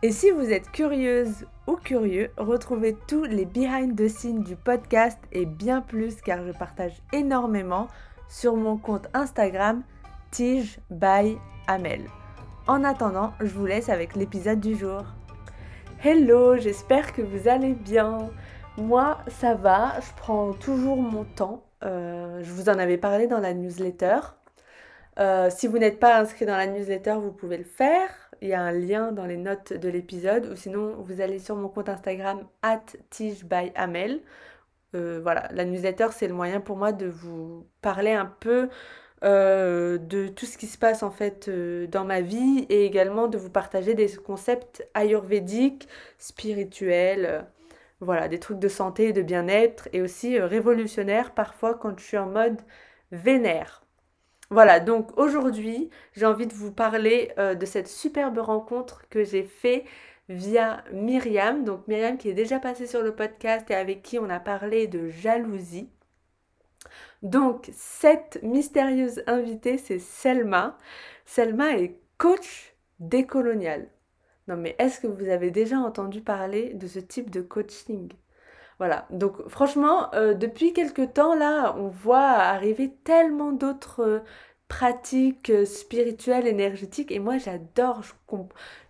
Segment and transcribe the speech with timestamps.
[0.00, 5.18] Et si vous êtes curieuse ou curieux, retrouvez tous les behind the scenes du podcast
[5.32, 7.88] et bien plus car je partage énormément
[8.28, 9.82] sur mon compte Instagram
[10.30, 12.02] Tige by Amel.
[12.68, 15.02] En attendant, je vous laisse avec l'épisode du jour.
[16.04, 18.30] Hello, j'espère que vous allez bien.
[18.76, 21.64] Moi, ça va, je prends toujours mon temps.
[21.84, 24.20] Euh, je vous en avais parlé dans la newsletter.
[25.18, 28.27] Euh, si vous n'êtes pas inscrit dans la newsletter, vous pouvez le faire.
[28.40, 30.46] Il y a un lien dans les notes de l'épisode.
[30.46, 32.84] Ou sinon, vous allez sur mon compte Instagram at.
[34.94, 38.68] Euh, voilà, la newsletter, c'est le moyen pour moi de vous parler un peu
[39.24, 43.26] euh, de tout ce qui se passe en fait euh, dans ma vie et également
[43.28, 47.46] de vous partager des concepts ayurvédiques, spirituels,
[48.00, 52.18] voilà, des trucs de santé et de bien-être et aussi révolutionnaires parfois quand je suis
[52.18, 52.60] en mode
[53.12, 53.82] vénère.
[54.50, 59.84] Voilà, donc aujourd'hui, j'ai envie de vous parler de cette superbe rencontre que j'ai fait
[60.28, 61.64] via Myriam.
[61.64, 64.86] Donc Myriam qui est déjà passée sur le podcast et avec qui on a parlé
[64.86, 65.90] de jalousie.
[67.22, 70.78] Donc, cette mystérieuse invitée, c'est Selma.
[71.26, 73.88] Selma est coach décolonial.
[74.46, 78.12] Non, mais est-ce que vous avez déjà entendu parler de ce type de coaching?
[78.78, 84.22] Voilà, donc franchement, euh, depuis quelques temps, là, on voit arriver tellement d'autres
[84.68, 87.10] pratique euh, spirituelle, énergétique.
[87.10, 88.02] Et moi, j'adore,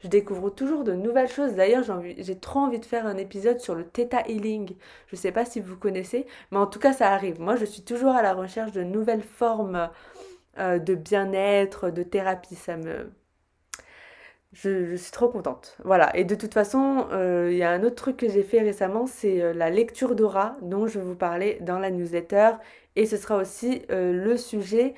[0.02, 1.54] je, découvre toujours de nouvelles choses.
[1.54, 1.84] D'ailleurs,
[2.18, 4.74] j'ai trop envie de faire un épisode sur le Theta Healing.
[5.06, 7.40] Je ne sais pas si vous connaissez, mais en tout cas, ça arrive.
[7.40, 9.88] Moi, je suis toujours à la recherche de nouvelles formes
[10.58, 12.56] euh, de bien-être, de thérapie.
[12.56, 13.10] Ça me...
[14.62, 15.76] Je, suis trop contente.
[15.84, 16.14] Voilà.
[16.16, 19.06] Et de toute façon, euh, il y a un autre truc que j'ai fait récemment,
[19.06, 22.52] c'est la lecture d'aura dont je vais vous parler dans la newsletter.
[22.96, 24.94] Et ce sera aussi le sujet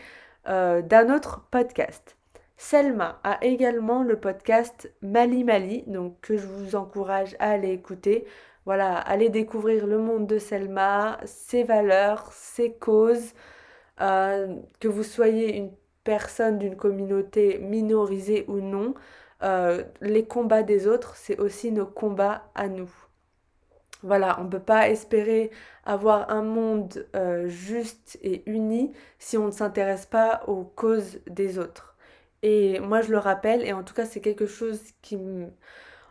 [0.49, 2.17] euh, d'un autre podcast.
[2.57, 8.25] Selma a également le podcast Mali Mali, donc que je vous encourage à aller écouter.
[8.65, 13.35] Voilà, allez découvrir le monde de Selma, ses valeurs, ses causes,
[14.01, 15.73] euh, que vous soyez une
[16.05, 18.95] personne d'une communauté minorisée ou non,
[19.43, 22.91] euh, les combats des autres, c'est aussi nos combats à nous.
[24.03, 25.51] Voilà, on ne peut pas espérer
[25.85, 31.59] avoir un monde euh, juste et uni si on ne s'intéresse pas aux causes des
[31.59, 31.97] autres.
[32.43, 35.19] Et moi, je le rappelle, et en tout cas, c'est quelque chose qui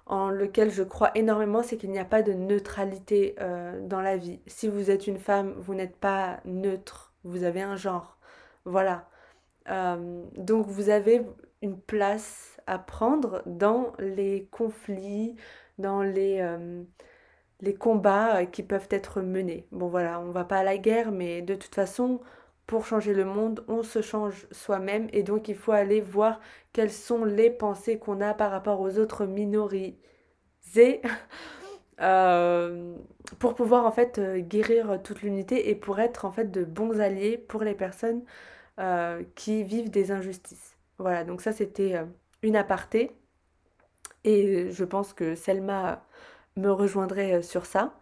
[0.06, 4.18] en lequel je crois énormément, c'est qu'il n'y a pas de neutralité euh, dans la
[4.18, 4.40] vie.
[4.48, 8.18] Si vous êtes une femme, vous n'êtes pas neutre, vous avez un genre.
[8.66, 9.08] Voilà.
[10.36, 11.22] Donc vous avez
[11.62, 15.36] une place à prendre dans les conflits,
[15.78, 16.42] dans les
[17.62, 19.68] les combats euh, qui peuvent être menés.
[19.72, 22.22] Bon voilà, on va pas à la guerre, mais de toute façon,
[22.68, 26.40] pour changer le monde, on se change soi-même et donc il faut aller voir
[26.74, 29.98] quelles sont les pensées qu'on a par rapport aux autres minorisés
[32.02, 32.96] euh,
[33.40, 37.00] pour pouvoir en fait euh, guérir toute l'unité et pour être en fait de bons
[37.02, 38.24] alliés pour les personnes
[39.36, 40.69] qui vivent des injustices.
[41.00, 41.96] Voilà, donc ça c'était
[42.44, 43.12] une aparté
[44.24, 46.04] et je pense que Selma
[46.58, 47.96] me rejoindrait euh, sur ça.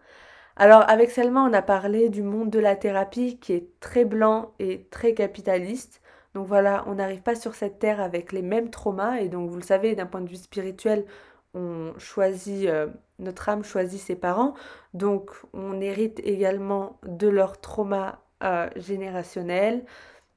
[0.57, 4.53] Alors avec Selma, on a parlé du monde de la thérapie qui est très blanc
[4.59, 6.01] et très capitaliste.
[6.35, 9.57] Donc voilà, on n'arrive pas sur cette terre avec les mêmes traumas et donc vous
[9.57, 11.05] le savez, d'un point de vue spirituel,
[11.53, 12.87] on choisit, euh,
[13.19, 14.53] notre âme choisit ses parents,
[14.93, 19.85] donc on hérite également de leurs traumas euh, générationnels,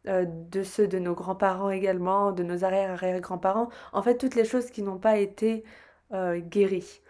[0.06, 4.82] de ceux de nos grands-parents également, de nos arrière-arrière-grands-parents, en fait toutes les choses qui
[4.82, 5.64] n'ont pas été
[6.12, 7.02] guéries.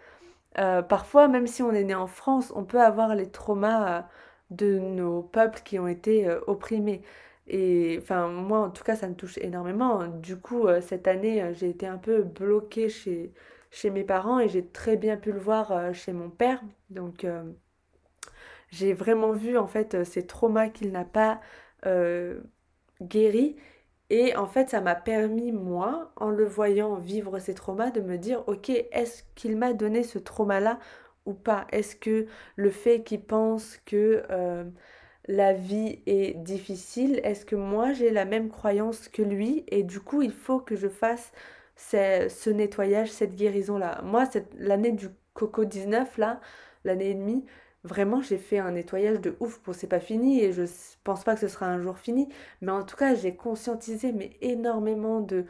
[0.57, 4.01] Euh, parfois, même si on est né en France, on peut avoir les traumas euh,
[4.51, 7.01] de nos peuples qui ont été euh, opprimés.
[7.47, 10.07] Et enfin, moi, en tout cas, ça me touche énormément.
[10.07, 13.33] Du coup, cette année, j'ai été un peu bloquée chez,
[13.71, 16.61] chez mes parents et j'ai très bien pu le voir chez mon père.
[16.91, 17.25] Donc,
[18.69, 21.41] j'ai vraiment vu en fait ces traumas qu'il n'a pas
[23.01, 23.55] guéris
[24.11, 28.17] et en fait, ça m'a permis, moi, en le voyant vivre ces traumas, de me
[28.17, 30.79] dire, ok, est-ce qu'il m'a donné ce trauma-là
[31.25, 31.65] ou pas?
[31.71, 32.27] Est-ce que
[32.57, 34.65] le fait qu'il pense que euh,
[35.27, 39.63] la vie est difficile, est-ce que moi j'ai la même croyance que lui?
[39.69, 41.31] Et du coup, il faut que je fasse
[41.77, 44.01] ce, nettoyage, cette guérison-là.
[44.03, 44.25] Moi,
[44.57, 46.41] l'année du Coco 19, là,
[46.83, 47.45] l'année et demie,
[47.83, 49.61] vraiment j'ai fait un nettoyage de ouf.
[49.65, 50.63] Bon, c'est pas fini et je
[51.03, 52.29] pense pas que ce sera un jour fini,
[52.61, 55.45] mais en tout cas, j'ai conscientisé mais énormément de,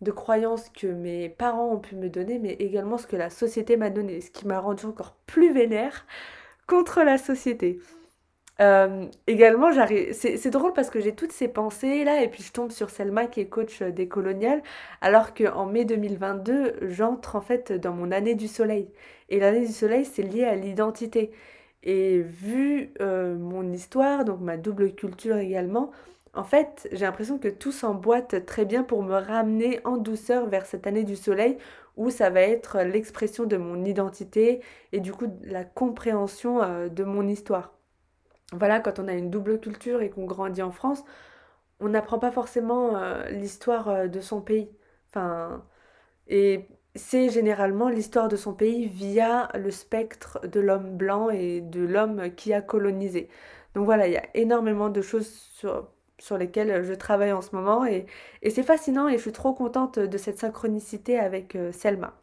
[0.00, 3.76] de croyances que mes parents ont pu me donner, mais également ce que la société
[3.76, 6.06] m'a donné, ce qui m'a rendu encore plus vénère
[6.66, 7.80] contre la société.
[8.60, 9.70] Euh, également,
[10.12, 13.26] c'est drôle parce que j'ai toutes ces pensées là, et puis je tombe sur Selma
[13.26, 14.62] qui est coach des coloniales,
[15.00, 18.88] alors qu'en mai 2022, j'entre en fait dans mon année du soleil.
[19.30, 21.32] Et l'année du soleil, c'est lié à l'identité.
[21.82, 25.90] Et vu euh, mon histoire, donc ma double culture également,
[26.34, 30.64] en fait, j'ai l'impression que tout s'emboîte très bien pour me ramener en douceur vers
[30.66, 31.58] cette année du soleil
[31.96, 34.62] où ça va être l'expression de mon identité
[34.92, 37.74] et du coup la compréhension euh, de mon histoire.
[38.52, 41.04] Voilà, quand on a une double culture et qu'on grandit en France,
[41.80, 44.70] on n'apprend pas forcément euh, l'histoire de son pays.
[45.10, 45.64] Enfin,
[46.28, 51.80] et c'est généralement l'histoire de son pays via le spectre de l'homme blanc et de
[51.80, 53.28] l'homme qui a colonisé.
[53.74, 55.88] Donc voilà, il y a énormément de choses sur,
[56.38, 58.06] lesquelles je travaille en ce moment et,
[58.50, 62.14] c'est fascinant et je suis trop contente de cette synchronicité avec euh, Selma.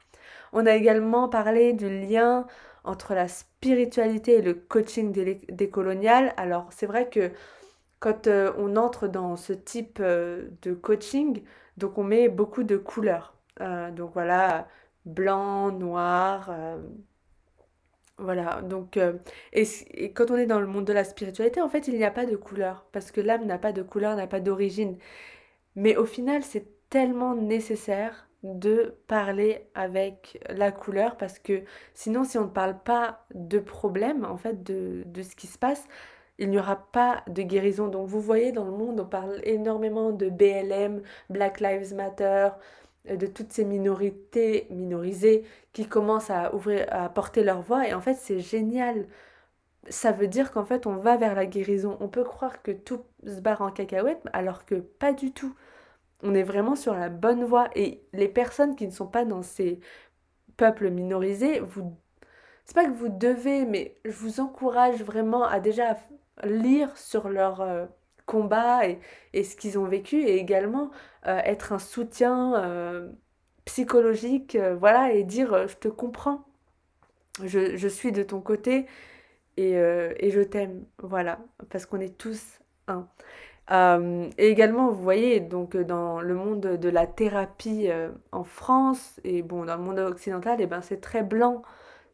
[0.53, 2.47] On a également parlé du lien
[2.83, 5.11] entre la spiritualité et le coaching
[5.49, 6.33] décolonial.
[6.37, 7.31] Alors c'est vrai que
[7.99, 11.43] quand euh, on entre dans ce type euh, de coaching,
[11.77, 13.38] donc on met beaucoup de couleurs.
[13.59, 14.67] Donc voilà,
[15.05, 16.49] blanc, noir,
[18.19, 19.13] voilà, donc, euh,
[19.53, 22.11] et, quand on est dans le monde de la spiritualité, en fait, il n'y a
[22.11, 24.97] pas de couleur, parce que l'âme n'a pas de couleur, n'a pas d'origine.
[25.75, 31.63] Mais au final, c'est tellement nécessaire de parler avec la couleur, parce que
[31.93, 35.57] sinon, si on ne parle pas de problème, en fait, de, de ce qui se
[35.57, 35.87] passe,
[36.39, 37.87] il n'y aura pas de guérison.
[37.87, 42.49] Donc, vous voyez, dans le monde, on parle énormément de BLM, Black Lives Matter, euh,
[43.05, 47.87] de toutes ces minorités minorisées qui commencent à ouvrir à porter leur voix.
[47.87, 49.07] Et en fait c'est génial.
[49.89, 51.97] Ça veut dire qu'en fait on va vers la guérison.
[52.01, 55.55] On peut croire que tout se barre en cacahuète alors que pas du tout.
[56.23, 57.69] On est vraiment sur la bonne voie.
[57.75, 59.79] Et les personnes qui ne sont pas dans ces
[60.57, 61.95] peuples minorisés vous
[62.65, 65.97] c'est pas que vous devez mais je vous encourage vraiment à déjà
[66.43, 67.85] lire sur leur euh,
[68.29, 68.99] combat et,
[69.33, 70.91] et ce qu'ils ont vécu et également
[71.25, 73.09] euh, être un soutien euh,
[73.65, 76.45] psychologique, euh, voilà, et dire je te comprends,
[77.43, 78.85] je, je, suis de ton côté
[79.57, 81.39] et, et je t'aime, voilà,
[81.69, 83.07] parce qu'on est tous un.
[84.37, 87.89] et également, vous voyez, donc dans le monde de la thérapie
[88.31, 91.63] en France et bon, dans le monde occidental, et eh ben, c'est très blanc.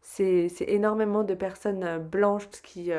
[0.01, 2.91] C'est énormément de personnes blanches qui,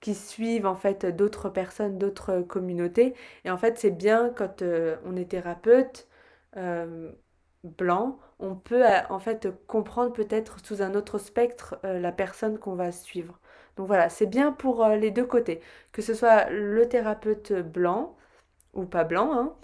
[0.00, 3.14] qui suivent en fait d'autres personnes, d'autres communautés.
[3.44, 6.08] Et en fait, c'est bien quand euh, on est thérapeute
[6.56, 7.10] euh,
[7.64, 12.74] blanc, on peut euh, en fait comprendre peut-être sous un autre spectre la personne qu'on
[12.74, 13.40] va suivre.
[13.76, 15.60] Donc voilà, c'est bien pour les deux côtés,
[15.92, 18.16] que ce soit le thérapeute blanc
[18.74, 19.54] ou pas blanc, hein,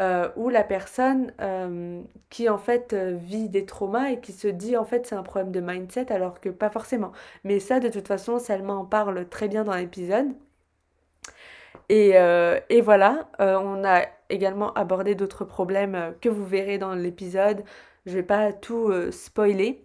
[0.00, 2.00] euh, ou la personne euh,
[2.30, 5.22] qui en fait euh, vit des traumas et qui se dit en fait c'est un
[5.22, 7.12] problème de mindset alors que pas forcément.
[7.44, 10.28] Mais ça de toute façon Selma en parle très bien dans l'épisode.
[11.90, 12.10] Et,
[12.68, 17.64] et, voilà, on a également abordé d'autres problèmes que vous verrez dans l'épisode.
[18.06, 19.82] Je vais pas tout spoiler.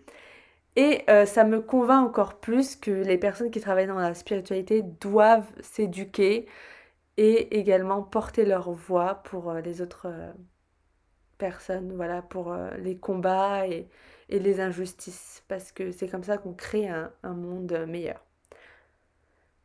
[0.75, 5.49] Et ça me convainc encore plus que les personnes qui travaillent dans la spiritualité doivent
[5.61, 6.45] s'éduquer,
[7.17, 10.31] et également porter leur voix pour euh, les autres euh,
[11.37, 13.87] personnes, voilà, pour euh, les combats et,
[14.29, 18.25] les injustices, parce que c'est comme ça qu'on crée un, monde meilleur.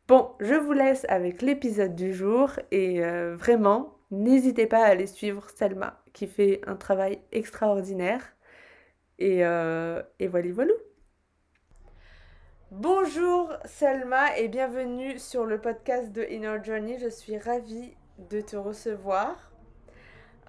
[0.07, 5.49] Bon, je vous laisse avec l'épisode du jour et vraiment, n'hésitez pas à aller suivre
[5.49, 8.35] Selma qui fait un travail extraordinaire.
[9.17, 10.73] Et, et voilà, voilà.
[12.71, 16.99] Bonjour Selma et bienvenue sur le podcast de Inner Journey.
[16.99, 17.97] Je suis ravie
[18.29, 19.51] de te recevoir.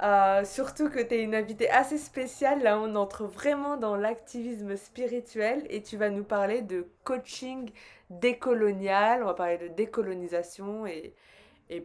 [0.04, 2.62] Euh, surtout que tu es une invitée assez spéciale.
[2.62, 7.72] Là, on entre vraiment dans l'activisme spirituel et tu vas nous parler de coaching
[8.08, 9.24] décolonial.
[9.24, 11.16] On va parler de décolonisation et,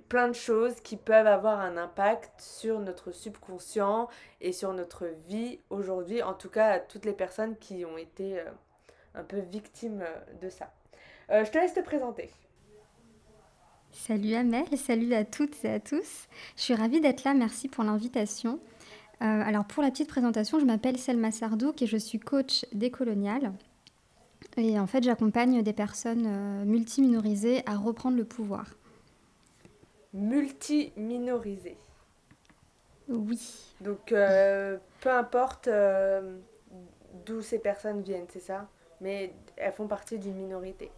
[0.08, 4.08] plein de choses qui peuvent avoir un impact sur notre subconscient
[4.40, 6.22] et sur notre vie aujourd'hui.
[6.22, 8.40] En tout cas, toutes les personnes qui ont été.
[8.40, 8.52] Euh,
[9.18, 10.72] un peu victime euh, de ça.
[11.32, 12.30] Euh, je te laisse te présenter.
[13.92, 16.28] Salut Amel, salut à toutes et à tous.
[16.56, 18.60] Je suis ravie d'être là, merci pour l'invitation.
[19.22, 23.54] Euh, alors pour la petite présentation, je m'appelle Selma Sardouk et je suis coach décolonial.
[24.56, 28.66] Et en fait, j'accompagne des personnes multiminorisées à reprendre le pouvoir.
[30.14, 31.78] Multiminorisées
[33.08, 33.40] Oui.
[33.82, 35.70] Donc peu importe
[37.26, 38.68] d'où ces personnes viennent, c'est ça?
[39.02, 40.92] Mais elles font partie d'une minorité.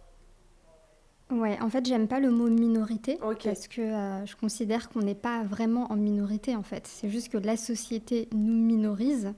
[1.30, 5.14] Ouais, en fait, j'aime pas le mot minorité parce que euh, je considère qu'on n'est
[5.14, 6.88] pas vraiment en minorité en fait.
[6.88, 9.32] C'est juste que la société nous minorise.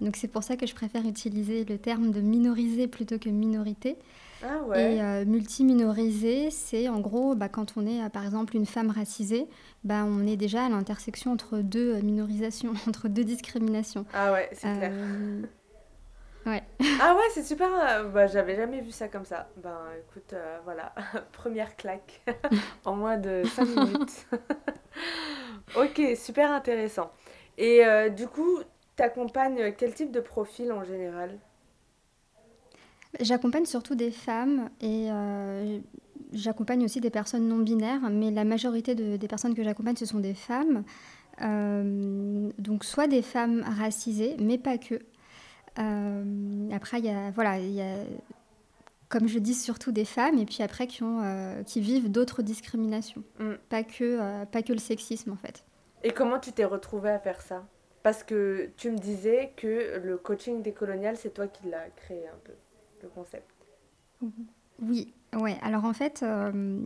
[0.00, 3.96] Donc c'est pour ça que je préfère utiliser le terme de minoriser plutôt que minorité.
[4.42, 4.94] Ah ouais.
[4.94, 8.90] Et euh, multiminorisé, c'est en gros bah, quand on est euh, par exemple une femme
[8.90, 9.46] racisée,
[9.84, 14.06] bah, on est déjà à l'intersection entre deux euh, minorisations, entre deux discriminations.
[14.14, 14.92] Ah ouais, c'est clair.
[16.46, 16.62] Ouais.
[16.98, 17.70] Ah ouais, c'est super.
[17.72, 19.48] euh, Bah, j'avais jamais vu ça comme ça.
[19.56, 20.94] Ben écoute, euh, voilà,
[21.32, 22.22] première claque
[22.84, 24.26] en moins de 5 minutes.
[25.74, 27.10] Ok, super intéressant.
[27.58, 28.58] Et euh, du coup,
[28.96, 31.38] t'accompagnes quel type de profil en général?
[33.18, 35.80] J'accompagne surtout des femmes et euh,
[36.32, 40.06] j'accompagne aussi des personnes non binaires, mais la majorité de- des personnes que j'accompagne, ce
[40.06, 40.84] sont des femmes.
[41.42, 45.00] Euh, donc soit des femmes racisées, mais pas que.
[45.78, 47.96] Euh, après, il y a, voilà, il y a,
[49.08, 52.42] comme je dis, surtout des femmes, et puis après qui ont, euh, qui vivent d'autres
[52.42, 53.54] discriminations, Hmm.
[53.68, 55.64] pas que, euh, pas que le sexisme en fait.
[56.02, 57.66] Et comment tu t'es retrouvée à faire ça?
[58.02, 62.38] Parce que tu me disais que le coaching décolonial, c'est toi qui l'as créé un
[62.44, 62.52] peu,
[63.02, 63.50] le concept.
[64.82, 65.56] Oui, ouais.
[65.62, 66.80] Alors en fait, euh,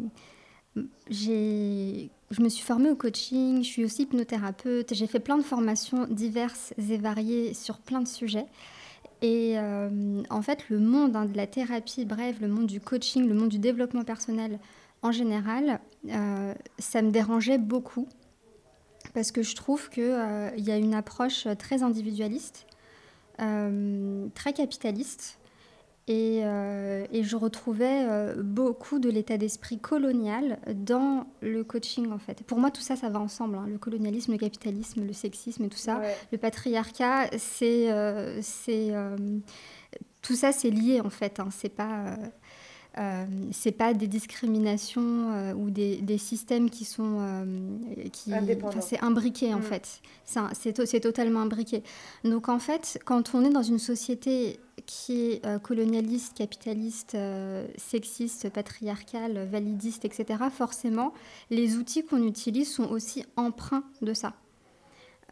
[1.10, 2.08] je
[2.42, 6.74] me suis formée au coaching, je suis aussi hypnothérapeute, j'ai fait plein de formations diverses
[6.78, 8.46] et variées sur plein de sujets.
[9.22, 13.26] Et euh, en fait, le monde hein, de la thérapie, bref, le monde du coaching,
[13.26, 14.58] le monde du développement personnel
[15.02, 18.08] en général, euh, ça me dérangeait beaucoup
[19.12, 20.04] parce que je trouve qu'il
[20.56, 22.66] y a une approche très individualiste,
[23.40, 25.38] euh, très capitaliste.
[26.06, 32.18] Et, euh, et je retrouvais euh, beaucoup de l'état d'esprit colonial dans le coaching en
[32.18, 32.42] fait.
[32.42, 33.56] Pour moi, tout ça, ça va ensemble.
[33.56, 33.64] hein.
[33.66, 36.00] Le colonialisme, le capitalisme, le sexisme et tout ça.
[36.00, 36.14] Ouais.
[36.30, 39.16] Le patriarcat, c'est, euh, c'est, euh,
[40.20, 41.40] tout ça, c'est lié en fait.
[41.40, 41.48] hein.
[41.50, 42.16] C'est pas,
[42.98, 47.44] euh, c'est pas des discriminations euh, ou des, des systèmes qui sont, euh,
[48.12, 48.30] qui,
[48.80, 49.62] c'est imbriqué en Mm.
[49.62, 50.00] fait.
[50.54, 51.82] C'est totalement imbriqué.
[52.24, 57.66] Donc en fait, quand on est dans une société qui est euh, colonialiste, capitaliste, euh,
[57.76, 61.12] sexiste, patriarcale, validiste, etc., forcément,
[61.50, 64.34] les outils qu'on utilise sont aussi empreints de ça.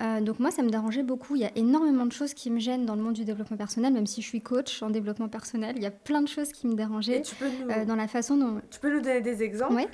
[0.00, 1.37] Euh, donc moi, ça me dérangeait beaucoup.
[1.37, 3.92] Il y a énormément de choses qui me gênent dans le monde du développement personnel,
[3.92, 5.75] même si je suis coach en développement personnel.
[5.76, 7.96] Il y a plein de choses qui me Et dérangeaient tu peux nous, euh, dans
[7.96, 8.61] la façon dont...
[8.70, 9.75] tu peux nous donner des exemples?
[9.75, 9.88] Ouais.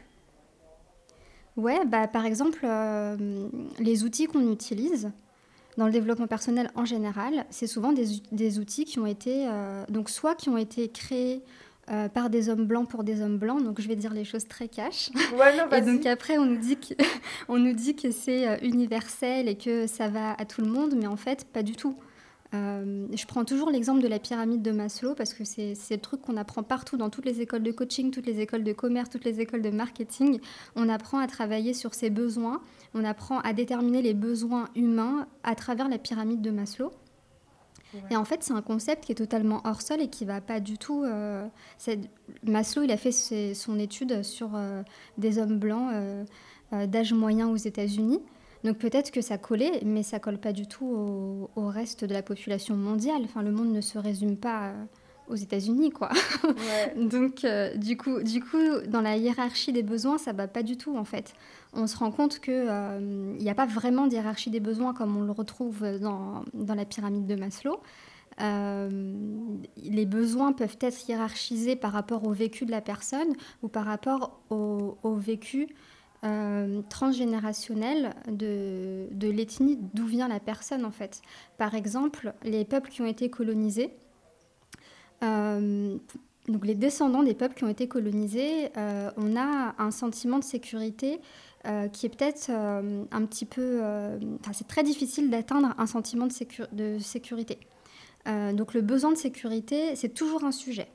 [1.56, 3.48] Ouais, bah, par exemple, euh,
[3.80, 5.10] les outils qu'on utilise
[5.76, 9.48] dans le développement personnel en général, c'est souvent des, des outils qui ont été,
[9.88, 11.42] donc soit qui ont été créés
[11.90, 14.46] euh, par des hommes blancs pour des hommes blancs, donc je vais dire les choses
[14.46, 15.10] très cash.
[15.38, 16.94] Ouais, non, Et donc après, on nous dit que,
[17.48, 20.94] on nous dit que c'est euh, universel et que ça va à tout le monde,
[20.96, 21.96] mais en fait, pas du tout.
[22.54, 26.00] Euh, je prends toujours l'exemple de la pyramide de Maslow parce que c'est c'est le
[26.00, 29.10] truc qu'on apprend partout dans toutes les écoles de coaching, toutes les écoles de commerce,
[29.10, 30.40] toutes les écoles de marketing.
[30.74, 32.62] On apprend à travailler sur ses besoins,
[32.94, 36.90] on apprend à déterminer les besoins humains à travers la pyramide de Maslow.
[37.94, 38.00] Ouais.
[38.10, 40.60] Et en fait, c'est un concept qui est totalement hors sol et qui va pas
[40.60, 41.04] du tout.
[41.04, 41.46] euh,
[42.42, 44.82] Maslow, il a fait ses- son étude sur euh,
[45.16, 46.24] des hommes blancs euh,
[46.72, 48.20] euh, d'âge moyen aux États-Unis.
[48.64, 52.12] Donc peut-être que ça collait, mais ça colle pas du tout au, au reste de
[52.12, 53.22] la population mondiale.
[53.24, 54.72] Enfin, le monde ne se résume pas
[55.28, 56.10] aux États-Unis, quoi.
[56.44, 56.94] Ouais.
[57.08, 60.76] Donc, euh, du, coup, du coup, dans la hiérarchie des besoins, ça va pas du
[60.78, 61.34] tout, en fait.
[61.74, 65.22] On se rend compte qu'il n'y a pas vraiment de hiérarchie des besoins comme on
[65.22, 67.80] le retrouve dans, la pyramide de Maslow.
[68.40, 69.18] Euh,
[69.76, 74.40] les besoins peuvent être hiérarchisés par rapport au vécu de la personne ou par rapport
[74.50, 75.68] au, vécu
[76.24, 81.22] euh, transgénérationnel de, l'ethnie d'où vient la personne, en fait.
[81.58, 83.90] Par exemple, les peuples qui ont été colonisés,
[85.22, 85.96] euh,
[86.62, 91.20] les descendants des peuples qui ont été colonisés, euh, on a un sentiment de sécurité
[91.66, 93.80] euh, qui est peut-être euh, un petit peu...
[93.82, 94.18] euh,
[94.52, 97.58] c'est très difficile d'atteindre un sentiment de, sécu- de sécurité.
[98.52, 100.88] Donc le besoin de sécurité, c'est toujours un sujet.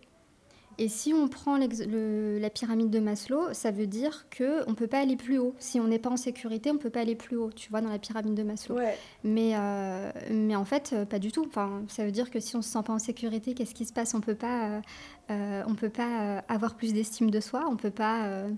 [0.78, 4.88] Et si on prend le- la pyramide de Maslow, ça veut dire qu'on ne peut
[4.88, 5.54] pas aller plus haut.
[5.60, 7.82] Si on n'est pas en sécurité, on ne peut pas aller plus haut, tu vois,
[7.82, 8.76] dans la pyramide de Maslow.
[8.76, 8.98] Ouais.
[9.24, 11.46] Mais, euh, mais en fait, euh, pas du tout.
[11.48, 13.86] Enfin, ça veut dire que si on ne se sent pas en sécurité, qu'est-ce qui
[13.86, 14.14] se passe?
[14.14, 14.82] On peut pas,
[15.30, 18.50] euh, on peut pas euh, avoir plus d'estime de soi, on peut pas, euh,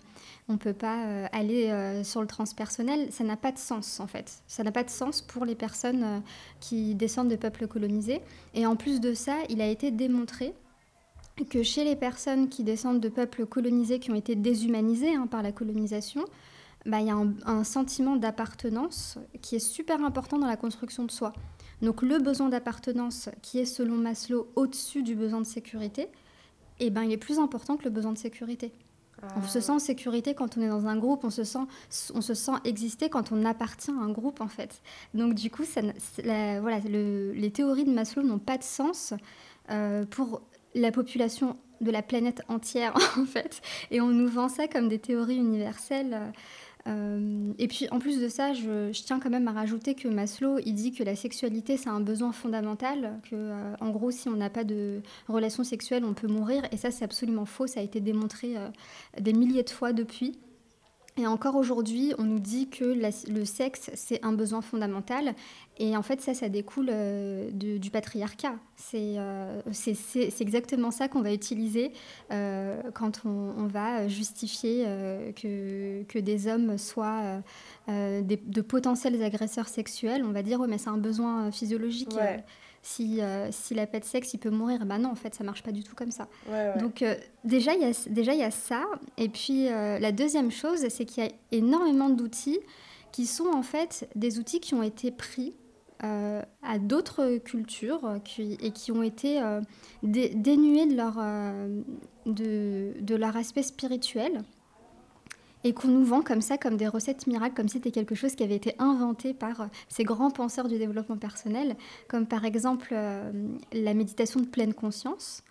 [0.47, 3.11] on peut pas aller sur le transpersonnel.
[3.11, 4.43] Ça n'a pas de sens, en fait.
[4.47, 6.21] Ça n'a pas de sens pour les personnes
[6.59, 8.21] qui descendent de peuples colonisés.
[8.53, 10.53] Et en plus de ça, il a été démontré
[11.43, 15.43] que chez les personnes qui descendent de peuples colonisés qui ont été déshumanisés hein, par
[15.43, 16.25] la colonisation,
[16.85, 21.03] bah, il y a un, un sentiment d'appartenance qui est super important dans la construction
[21.03, 21.33] de soi.
[21.81, 26.07] Donc le besoin d'appartenance qui est selon Maslow au-dessus du besoin de sécurité,
[26.79, 28.71] eh ben, il est plus important que le besoin de sécurité.
[29.37, 31.65] On se sent en sécurité quand on est dans un groupe, on se sent,
[32.13, 34.81] on se sent exister quand on appartient à un groupe en fait.
[35.13, 35.81] Donc du coup, ça,
[36.59, 39.13] voilà, les théories de Maslow n'ont pas de sens
[39.71, 40.41] euh, pour
[40.75, 43.61] la population de la planète entière en fait.
[43.91, 46.31] Et on nous vend ça comme des théories universelles.
[46.87, 50.59] Euh, et puis en plus de ça, je, tiens quand même à rajouter que Maslow,
[50.59, 54.35] il dit que la sexualité c'est un besoin fondamental, que euh, en gros si on
[54.35, 57.83] n'a pas de relation sexuelle on peut mourir, et ça c'est absolument faux, ça a
[57.83, 58.69] été démontré euh,
[59.19, 60.37] des milliers de fois depuis.
[61.17, 65.33] Et encore aujourd'hui, on nous dit que le sexe, c'est un besoin fondamental.
[65.77, 68.55] Et en fait, ça, ça découle euh, du patriarcat.
[68.93, 71.93] Euh, c'est exactement ça qu'on va utiliser
[72.31, 74.83] euh, quand on, va justifier
[75.37, 77.41] que, que, des hommes soient
[77.87, 80.23] de potentiels agresseurs sexuels.
[80.25, 82.15] On va dire, mais c'est un besoin physiologique
[82.85, 84.85] si, euh, s'il n'a pas de sexe, il peut mourir.
[84.85, 86.27] Ben non, en fait, ça marche pas du tout comme ça.
[86.79, 88.83] Donc euh, déjà, il y a, déjà, il y a ça.
[89.17, 92.59] Et puis, euh, la deuxième chose, c'est qu'il y a énormément d'outils
[93.11, 95.55] qui sont en fait des outils qui ont été pris
[96.01, 99.41] à d'autres cultures qui, et qui ont été
[100.03, 101.15] dénués de leur,
[102.27, 104.43] de, de leur aspect spirituel
[105.65, 108.35] et qu'on nous vend comme ça, comme des recettes miracles, comme si c'était quelque chose
[108.35, 111.75] qui avait été inventé par euh, ces grands penseurs du développement personnel,
[112.07, 113.31] comme par exemple euh,
[113.73, 115.43] la méditation de pleine conscience.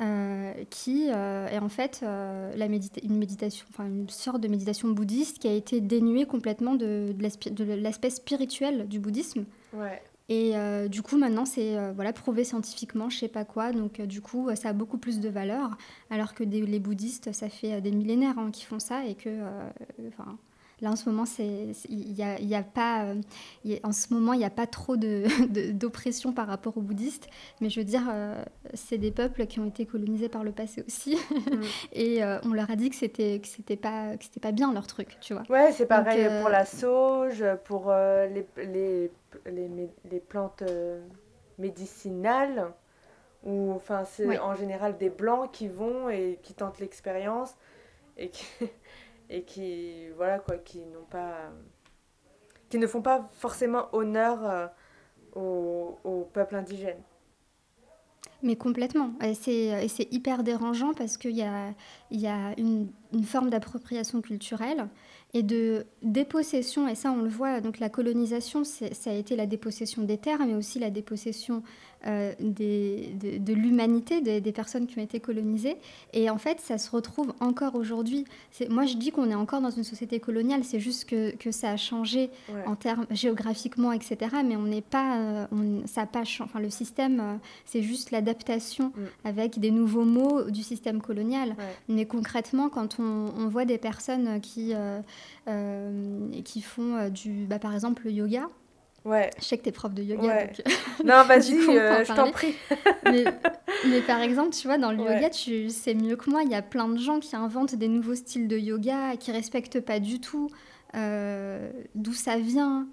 [0.00, 5.80] Euh, qui est en fait une méditation, une sorte de méditation bouddhiste qui a été
[5.80, 7.12] dénuée complètement de,
[7.74, 9.44] l'aspect spirituel du bouddhisme.
[10.28, 13.72] Et euh, du coup, maintenant, c'est euh, voilà, prouvé scientifiquement, je sais pas quoi.
[13.72, 15.78] Donc, euh, du coup, ça a beaucoup plus de valeur.
[16.10, 19.30] Alors que les bouddhistes, ça fait des millénaires hein, qui font ça et que,
[20.80, 23.14] Là, en ce moment, il n'y a, y a, pas, euh,
[23.82, 24.96] en ce moment, il n'y a pas trop
[25.72, 27.28] d'oppression de, par rapport aux bouddhistes,
[27.60, 28.44] mais je veux dire, euh,
[28.74, 31.62] c'est des peuples qui ont été colonisés par le passé aussi, mm.
[31.92, 34.72] et euh, on leur a dit que c'était que c'était pas que c'était pas bien
[34.72, 35.42] leur truc, tu vois.
[35.48, 39.10] Ouais, c'est pareil pour la sauge, pour les, les,
[39.46, 40.62] les, les, plantes
[41.58, 42.72] médicinales,
[43.44, 47.56] ou enfin c'est en général des blancs qui vont et qui tentent l'expérience
[48.16, 48.46] et qui
[49.30, 51.50] et qui voilà quoi qui n'ont pas
[52.68, 54.66] qui ne font pas forcément honneur euh,
[55.34, 57.00] au, au, peuple indigène.
[58.42, 59.14] Mais complètement.
[59.22, 61.74] Et c'est hyper dérangeant parce qu'il y a,
[62.10, 64.86] y a une, une forme d'appropriation culturelle
[65.34, 69.46] et de dépossession, et ça on le voit, donc la colonisation, ça a été la
[69.46, 71.62] dépossession des terres, mais aussi la dépossession
[72.06, 75.76] euh, des, de, l'humanité, des, personnes qui ont été colonisées.
[76.12, 78.24] Et en fait, ça se retrouve encore aujourd'hui.
[78.70, 81.70] Moi, je dis qu'on est encore dans une société coloniale, c'est juste que, que, ça
[81.70, 82.30] a changé
[82.66, 84.36] en termes géographiquement, etc.
[84.44, 87.34] Mais on n'est pas, euh, on, ça pas enfin le système, euh,
[87.64, 89.02] c'est juste l'adaptation mm.
[89.24, 91.56] avec des nouveaux mots du système colonial.
[91.88, 94.72] Mais concrètement, quand on, on, voit des personnes qui
[96.44, 98.48] qui font du, bah, par exemple, le yoga.
[99.04, 99.30] Ouais.
[99.38, 100.46] Je sais que tu es prof de yoga.
[100.46, 100.62] Donc...
[101.04, 102.54] Non, vas-y, euh, je t'en prie.
[103.04, 103.24] mais,
[103.86, 106.54] mais, par exemple, tu vois, dans le yoga, tu sais mieux que moi, il y
[106.54, 110.20] a plein de gens qui inventent des nouveaux styles de yoga qui respectent pas du
[110.20, 110.50] tout
[110.94, 112.88] d'où ça vient,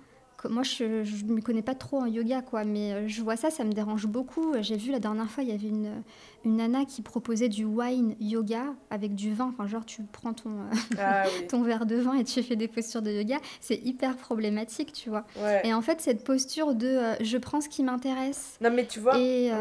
[0.49, 3.49] moi, je ne me connais pas trop en yoga, quoi, mais euh, je vois ça,
[3.49, 4.53] ça me dérange beaucoup.
[4.61, 6.03] J'ai vu la dernière fois, il y avait une,
[6.43, 9.53] une nana qui proposait du wine yoga avec du vin.
[9.53, 12.67] Enfin, genre, tu prends ton, euh, ah ton verre de vin et tu fais des
[12.67, 13.37] postures de yoga.
[13.61, 15.25] C'est hyper problématique, tu vois.
[15.63, 18.57] Et en fait, cette posture de euh, je prends ce qui m'intéresse.
[18.61, 19.51] Non, mais tu vois, et,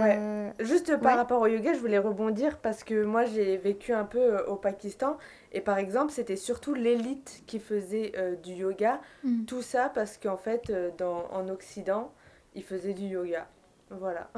[0.61, 4.45] juste par rapport au yoga, je voulais rebondir parce que moi, j'ai vécu un peu
[4.47, 5.17] au Pakistan
[5.55, 9.01] et par exemple, c'était surtout l'élite qui faisait euh, du yoga.
[9.23, 9.45] Mm.
[9.45, 12.13] Tout ça parce qu'en fait, euh, dans, en Occident,
[12.57, 13.47] ils faisaient du yoga.
[13.89, 14.29] Voilà.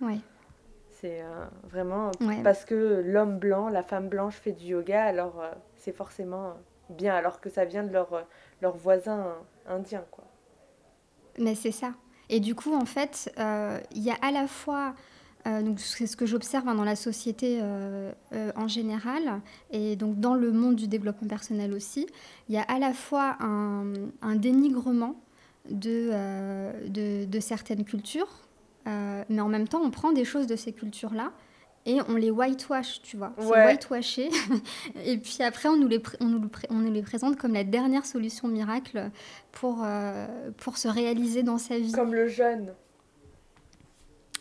[0.00, 0.18] Ouais.
[0.90, 2.10] C'est euh, vraiment
[2.42, 5.44] parce que l'homme blanc, la femme blanche fait du yoga, alors
[5.76, 6.54] c'est forcément
[6.88, 8.26] bien, alors que ça vient de leur,
[8.60, 9.34] leur voisin
[9.66, 10.24] indien, quoi.
[11.38, 11.92] Mais c'est ça.
[12.28, 13.32] Et du coup, en fait,
[13.92, 14.94] il y a à la fois
[15.46, 19.94] euh, donc c'est ce que j'observe hein, dans la société euh, euh, en général et
[19.94, 22.06] donc dans le monde du développement personnel aussi.
[22.48, 25.16] Il y a à la fois un, dénigrement
[25.70, 26.10] de,
[26.88, 28.28] de, certaines cultures,
[28.86, 31.32] mais en même temps on prend des choses de ces cultures-là
[31.86, 33.34] et on les whitewash, tu vois.
[33.38, 34.30] C'est whitewashé.
[35.04, 38.06] et puis après, on nous, les on, nous on nous les présente comme la dernière
[38.06, 39.10] solution miracle
[39.52, 39.86] pour,
[40.56, 41.92] pour se réaliser dans sa vie.
[41.92, 42.72] Comme le jeûne.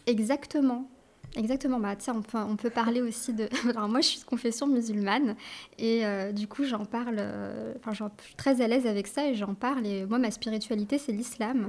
[0.06, 0.89] Exactement.
[1.36, 3.50] Exactement, bah, on, peut, on peut parler aussi de...
[3.69, 5.36] Alors moi, je suis de confession musulmane
[5.80, 7.15] et euh, du coup, j'en parle...
[7.17, 9.86] Euh, enfin, je suis très à l'aise avec ça et j'en parle.
[9.88, 11.67] Et moi, ma spiritualité, c'est l'islam.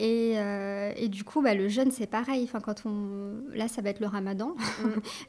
[0.00, 2.44] Et, euh, et, du coup, bah, le jeûne, c'est pareil.
[2.44, 3.34] Enfin, quand on...
[3.54, 4.54] Là, ça va être le ramadan.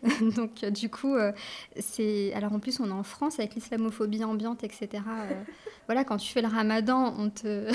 [0.01, 0.29] Mm.
[0.35, 1.33] Donc, du coup, euh,
[1.77, 2.31] c'est...
[2.33, 4.87] Alors, en plus, on est en France avec l'islamophobie ambiante, etc.
[4.93, 5.43] Euh,
[5.87, 7.69] voilà, quand tu fais le ramadan, on te...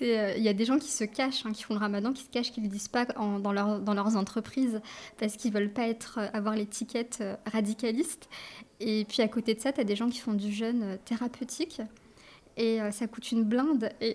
[0.00, 2.30] Il y a des gens qui se cachent, hein, qui font le ramadan, qui se
[2.30, 3.80] cachent, qui ne le disent pas dans, leur...
[3.80, 4.61] dans leurs entreprises
[5.18, 6.20] parce qu'ils veulent pas être...
[6.32, 8.28] avoir l'étiquette radicaliste.
[8.80, 11.80] Et puis, à côté de ça, tu as des gens qui font du jeûne thérapeutique
[12.56, 13.90] et euh, ça coûte une blinde.
[14.00, 14.14] Et,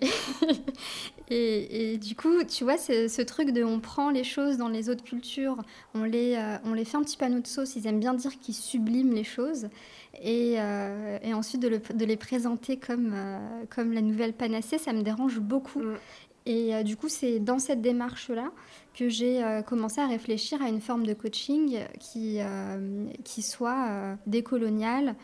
[1.92, 5.04] et, du coup, tu vois, ce truc de on prend les choses dans les autres
[5.04, 5.56] cultures,
[5.94, 8.38] on les, euh, on les fait un petit à notre sauce, ils aiment bien dire
[8.38, 9.68] qu'ils subliment les choses,
[10.22, 13.14] et, euh, et ensuite de, le, de, les présenter comme,
[13.70, 15.82] comme la nouvelle panacée, ça me dérange beaucoup.
[15.82, 15.96] Mm.
[16.46, 18.50] Et du coup, c'est dans cette démarche-là
[18.98, 22.40] que j'ai commencé à réfléchir à une forme de coaching qui,
[23.24, 25.14] qui soit décoloniale,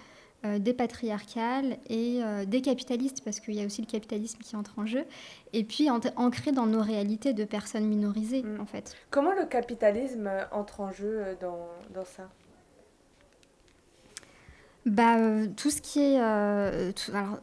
[0.45, 4.57] euh, des patriarcales et euh, des capitalistes, parce qu'il y a aussi le capitalisme qui
[4.57, 5.05] entre en jeu,
[5.55, 8.61] et puis ancré dans nos réalités de personnes minorisées, mm.
[8.61, 8.95] en fait.
[9.09, 12.29] Comment le capitalisme entre en jeu euh, dans, dans ça?
[14.85, 15.17] Bah,
[15.57, 16.19] tout ce qui est...
[16.19, 17.41] alors,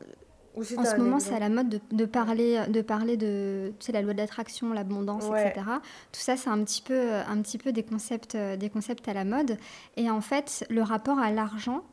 [0.57, 3.91] en ce moment, c'est à la mode de, de, parler, de parler de tu sais,
[3.91, 5.65] la loi de l'attraction, l'abondance, etc.
[6.11, 9.23] Tout ça, c'est un petit peu, un petit peu des, concepts, des concepts à la
[9.23, 9.57] mode.
[9.97, 11.83] Et en fait, le rapport à l'argent,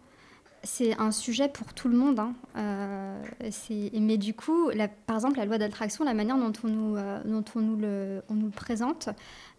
[0.62, 2.18] c'est un sujet pour tout le monde.
[2.18, 2.34] Hein.
[2.56, 3.22] Euh,
[3.94, 4.70] mais du coup,
[5.06, 8.22] par exemple, la loi d'attraction, la manière dont on nous, euh, dont on nous, le,
[8.28, 9.08] on nous présente,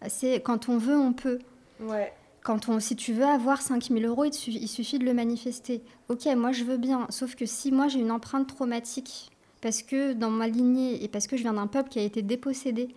[0.08, 1.38] c'est quand on veut, on peut.
[1.80, 2.12] Ouais.
[2.42, 5.82] Quand on, si tu veux avoir 5000 euros, il, suffit de le manifester.
[6.08, 10.14] Ok, moi je veux bien, sauf que si moi j'ai une empreinte traumatique, parce que
[10.14, 12.88] dans ma lignée et parce que je viens d'un peuple qui a été dépossédé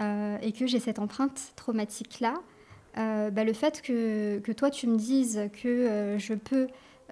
[0.00, 2.34] euh, et que j'ai cette empreinte traumatique-là,
[2.94, 6.66] bah, le fait que, que, toi tu me dises que je peux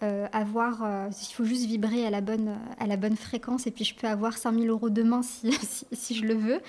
[0.04, 3.70] euh, avoir, euh, il faut juste vibrer à la bonne, à la bonne fréquence et
[3.70, 6.60] puis je peux avoir 5000 euros demain si, si, si, je le veux,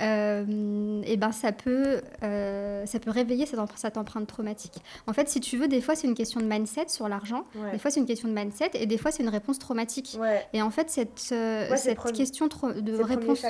[0.00, 4.82] euh, et ben ça peut, ça peut réveiller cette, cette, empreinte traumatique.
[5.06, 7.78] En fait, si tu veux, des fois c'est une question de mindset sur l'argent, des
[7.78, 10.18] fois c'est une question de mindset et des fois c'est une réponse traumatique.
[10.52, 13.44] Et en fait, cette, cette question de réponse.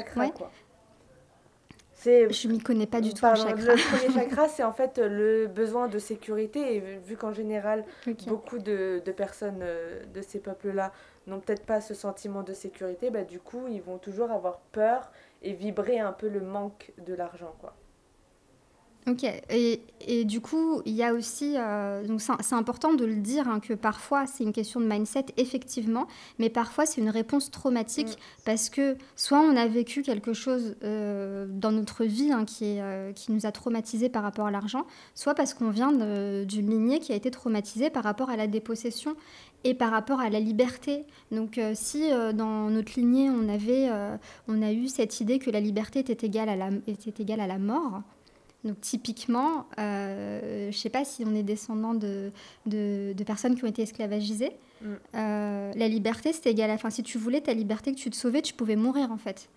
[2.04, 3.74] Je m'y connais pas du tout en chakra.
[3.74, 6.76] Le premier chakra, c'est en fait le besoin de sécurité.
[6.76, 7.84] Et vu qu'en général,
[8.26, 10.92] beaucoup de, de, personnes euh, de ces peuples-là
[11.26, 15.10] n'ont peut-être pas ce sentiment de sécurité, bah, du coup, ils vont toujours avoir peur
[15.42, 17.54] et vibrer un peu le manque de l'argent.
[17.60, 17.74] quoi.
[19.06, 23.14] Ok, et, et, du coup, il y a aussi, euh, donc c'est important de le
[23.14, 26.06] dire, hein, que parfois c'est une question de mindset, effectivement,
[26.38, 28.42] mais parfois c'est une réponse traumatique mm.
[28.44, 32.82] parce que soit on a vécu quelque chose euh, dans notre vie hein, qui, est,
[32.82, 36.98] euh, qui nous a traumatisé par rapport à l'argent, soit parce qu'on vient d'une lignée
[36.98, 39.16] qui a été traumatisée par rapport à la dépossession
[39.64, 41.04] et par rapport à la liberté.
[41.32, 43.90] Donc si dans notre lignée on, avait,
[44.48, 47.46] on a eu cette idée que la liberté était égale à la, était égale à
[47.46, 48.02] la mort,
[48.64, 52.30] donc typiquement, euh, je ne sais pas si on est descendant de,
[52.66, 54.52] de, personnes qui ont été esclavagisées.
[54.82, 54.86] Mm.
[55.14, 56.74] Euh, la liberté, c'était égal à...
[56.74, 59.48] Enfin, si tu voulais ta liberté, que tu te sauvais, tu pouvais mourir en fait.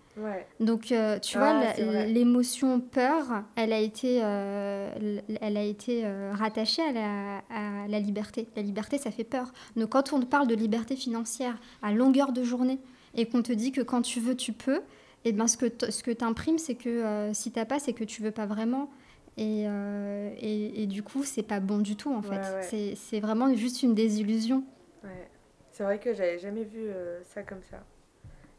[0.60, 6.92] Donc, euh, tu vois, ah, l'émotion peur, elle a été, elle a été rattachée à
[6.92, 8.46] la, à la liberté.
[8.54, 9.52] La liberté, ça fait peur.
[9.76, 12.78] Donc, quand on parle de liberté financière à longueur de journée
[13.16, 14.82] et qu'on te dit que quand tu veux, tu peux,
[15.24, 17.92] et ben ce que ce que tu imprimes, c'est que euh, si t'as pas, c'est
[17.92, 18.90] que tu veux pas vraiment.
[19.36, 22.94] Et, euh, et, et, du coup, c'est pas bon du tout en fait.
[22.94, 24.62] C'est vraiment juste une désillusion.
[25.02, 25.28] Ouais.
[25.72, 27.82] C'est vrai que j'avais jamais vu euh, ça comme ça.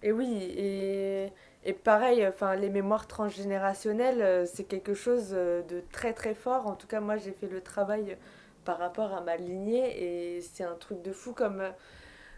[0.04, 1.32] Et oui, et,
[1.63, 6.67] et pareil, enfin, les mémoires transgénérationnelles, c'est quelque chose de très très fort.
[6.67, 8.17] En tout cas, moi, j'ai fait le travail
[8.65, 11.63] par rapport à ma lignée et c'est un truc de fou comme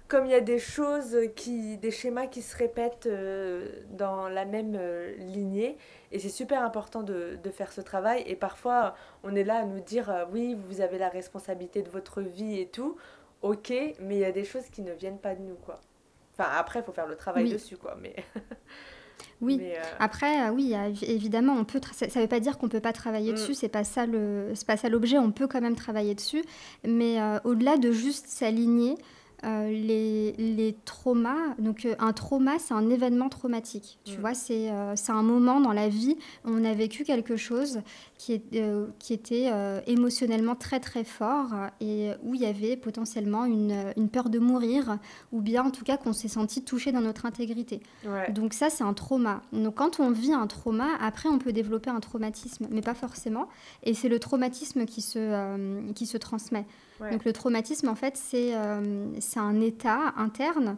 [0.07, 4.45] comme il y a des choses qui, des schémas qui se répètent euh, dans la
[4.45, 5.77] même euh, lignée,
[6.11, 8.23] et c'est super important de, de, faire ce travail.
[8.25, 11.89] Et parfois, on est là à nous dire euh, oui, vous avez la responsabilité de
[11.89, 12.95] votre vie et tout,
[13.41, 15.81] ok, mais il y a des choses qui ne viennent pas de nous, quoi.
[16.33, 18.15] Enfin, après, il faut faire le travail dessus, quoi, mais.
[19.41, 19.61] Oui.
[19.99, 21.79] Après, oui, évidemment, on peut.
[21.91, 23.35] Ça ne veut pas dire qu'on peut pas travailler mm.
[23.35, 23.53] dessus.
[23.53, 24.51] C'est pas ça le.
[24.53, 25.17] C'est pas ça l'objet.
[25.17, 26.43] On peut quand même travailler dessus,
[26.83, 28.95] mais au-delà de juste s'aligner
[29.43, 31.53] euh, les, les, traumas.
[31.59, 33.99] Donc, euh, un trauma, c'est un événement traumatique.
[34.03, 34.19] Tu mm.
[34.19, 37.81] vois, c'est euh, c'est un moment dans la vie où on a vécu quelque chose
[38.17, 38.41] qui, est,
[38.97, 39.51] qui était
[39.85, 44.97] émotionnellement très, très fort et où il y avait potentiellement une, une, peur de mourir
[45.31, 47.81] ou bien, en tout cas, qu'on s'est senti touché dans notre intégrité.
[48.29, 49.41] Donc, ça, c'est un trauma.
[49.53, 53.47] Donc, quand on vit un trauma, après, on peut développer un traumatisme, mais pas forcément.
[53.83, 56.65] Et c'est le traumatisme qui se, qui se transmet.
[57.11, 58.53] Donc le traumatisme, en fait, c'est
[59.19, 60.77] c'est un état interne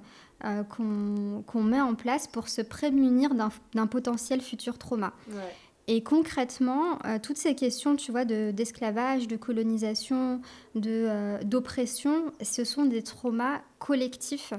[0.69, 3.32] qu'on met en place pour se prémunir
[3.73, 5.13] d'un potentiel futur trauma.
[5.88, 10.39] Et concrètement, toutes ces questions, tu vois, d'esclavage, de, colonisation,
[10.75, 14.53] d'oppression, ce sont des traumas collectifs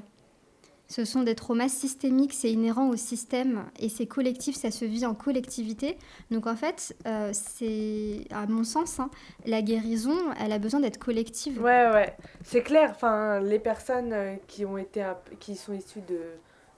[0.91, 5.07] ce sont des traumas systémiques, c'est inhérent au système et c'est collectif, ça se vit
[5.07, 5.97] en collectivité.
[6.33, 9.09] Donc en fait, euh, c'est, à mon sens, hein,
[9.47, 11.63] la guérison, elle a besoin d'être collective.
[11.63, 12.91] Ouais, ouais, c'est clair.
[12.91, 15.05] Enfin, les personnes euh, qui ont été,
[15.39, 16.19] qui sont issues de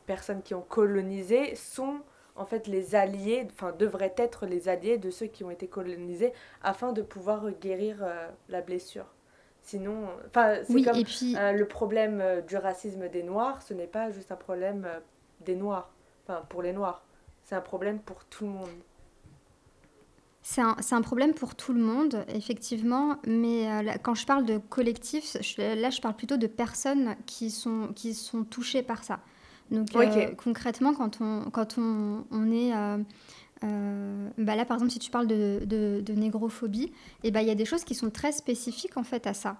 [0.05, 2.01] personnes qui ont colonisé sont
[2.37, 6.35] en fait les alliés, enfin devraient être les alliés de ceux qui ont été colonisés
[6.63, 9.07] afin de pouvoir guérir euh, la blessure.
[9.63, 11.05] Sinon, enfin, c'est comme
[11.37, 14.99] euh, le problème euh, du racisme des Noirs, ce n'est pas juste un problème euh,
[15.41, 15.89] des Noirs,
[16.27, 17.05] enfin pour les Noirs,
[17.45, 18.69] c'est un problème pour tout le monde.
[20.43, 23.69] C'est un, un, problème pour tout le monde, effectivement, mais
[24.03, 28.43] quand je parle de collectif, là je parle plutôt de personnes qui sont, qui sont
[28.43, 29.21] touchées par ça.
[29.71, 29.91] Donc
[30.37, 32.73] concrètement, quand on, quand on, on est
[33.65, 37.55] euh, bah là, par exemple, si tu parles de, négrophobie, eh bah, il y a
[37.55, 39.57] des choses qui sont très spécifiques en fait à ça.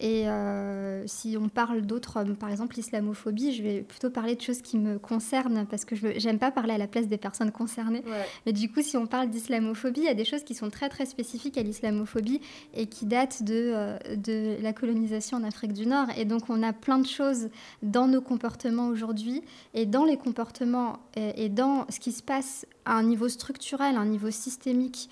[0.00, 4.40] Et euh, si on parle d'autres, euh, par exemple l'islamophobie, je vais plutôt parler de
[4.40, 7.52] choses qui me concernent parce que je n'aime pas parler à la place des personnes
[7.52, 8.02] concernées.
[8.44, 10.88] Mais du coup, si on parle d'islamophobie, il y a des choses qui sont très
[10.88, 12.40] très spécifiques à l'islamophobie
[12.74, 16.08] et qui datent de, euh, de la colonisation en Afrique du Nord.
[16.16, 17.48] Et donc, on a plein de choses
[17.82, 19.42] dans nos comportements aujourd'hui
[19.74, 23.96] et dans les comportements et, et dans ce qui se passe à un niveau structurel,
[23.96, 25.08] à un niveau systémique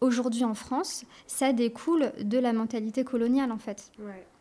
[0.00, 3.90] aujourd'hui en France, ça découle de la mentalité coloniale en fait.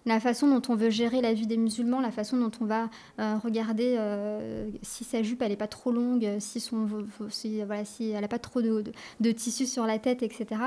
[0.05, 2.89] La façon dont on veut gérer la vie des musulmans, la façon dont on va
[3.19, 6.87] euh, regarder euh, si sa jupe elle est pas trop longue, si son
[7.29, 8.85] si, voilà si elle a pas trop de,
[9.19, 10.61] de, tissu sur la tête, etc.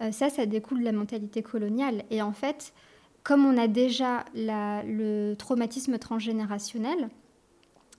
[0.00, 2.04] Euh, ça, ça découle de la mentalité coloniale.
[2.10, 2.72] Et en fait,
[3.22, 7.10] comme on a déjà la, le traumatisme transgénérationnel,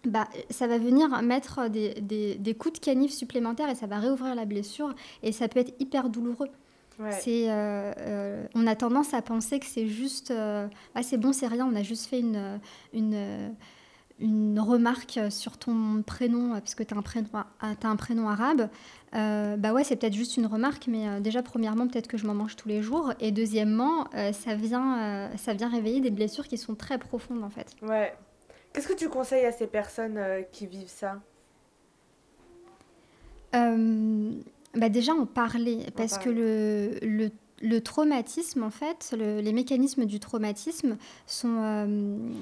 [0.05, 3.97] bah, ça va venir mettre des, des, des, coups de canif supplémentaires et ça va
[3.99, 6.49] réouvrir la blessure et ça peut être hyper douloureux.
[7.11, 11.31] C'est, euh, euh, on a tendance à penser que c'est juste, euh, ah c'est bon,
[11.31, 12.59] c'est rien, on a juste fait une,
[12.91, 13.53] une,
[14.19, 18.69] une remarque sur ton prénom parce que tu as un prénom, as un prénom arabe.
[19.13, 22.55] bah ouais, c'est peut-être juste une remarque, mais déjà premièrement, peut-être que je m'en mange
[22.55, 26.97] tous les jours, et deuxièmement, ça vient, ça vient réveiller des blessures qui sont très
[26.97, 27.75] profondes en fait.
[27.83, 28.15] Ouais,
[28.77, 31.19] Qu'est-ce que tu conseilles à ces personnes euh, qui vivent ça?
[33.55, 34.31] Euh,
[34.75, 37.31] bah Déjà en parler, parce que le, le,
[37.63, 41.57] le, traumatisme, en fait, les mécanismes du traumatisme sont...
[41.59, 42.33] Euh,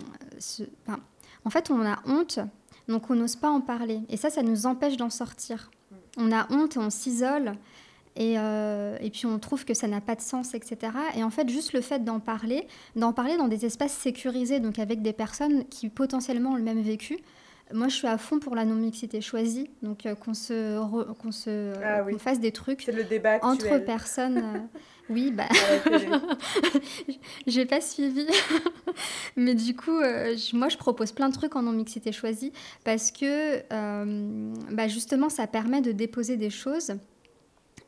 [1.45, 2.41] en fait, on a honte,
[2.89, 4.01] donc on n'ose pas en parler.
[4.09, 5.71] Et ça, ça nous empêche d'en sortir.
[5.89, 5.95] Mm.
[6.17, 7.53] On a honte et on s'isole.
[8.17, 10.93] Et, euh, et, puis on trouve que ça n'a pas de sens, etc.
[11.17, 14.79] Et en fait, juste le fait d'en parler, d'en parler dans des espaces sécurisés, donc
[14.79, 17.17] avec des personnes qui potentiellement ont le même vécu.
[17.73, 20.79] Moi, je suis à fond pour la non-mixité choisie, donc euh, qu'on se,
[21.15, 24.37] qu'on se ah fasse des trucs le débat entre personnes.
[24.37, 25.49] Euh, oui, bah,
[27.47, 28.27] j'ai pas suivi,
[29.35, 29.99] mais du coup,
[30.53, 32.53] moi, je propose plein de trucs en non-mixité choisie
[32.85, 33.61] parce que,
[34.71, 36.93] bah, justement, ça permet de déposer des choses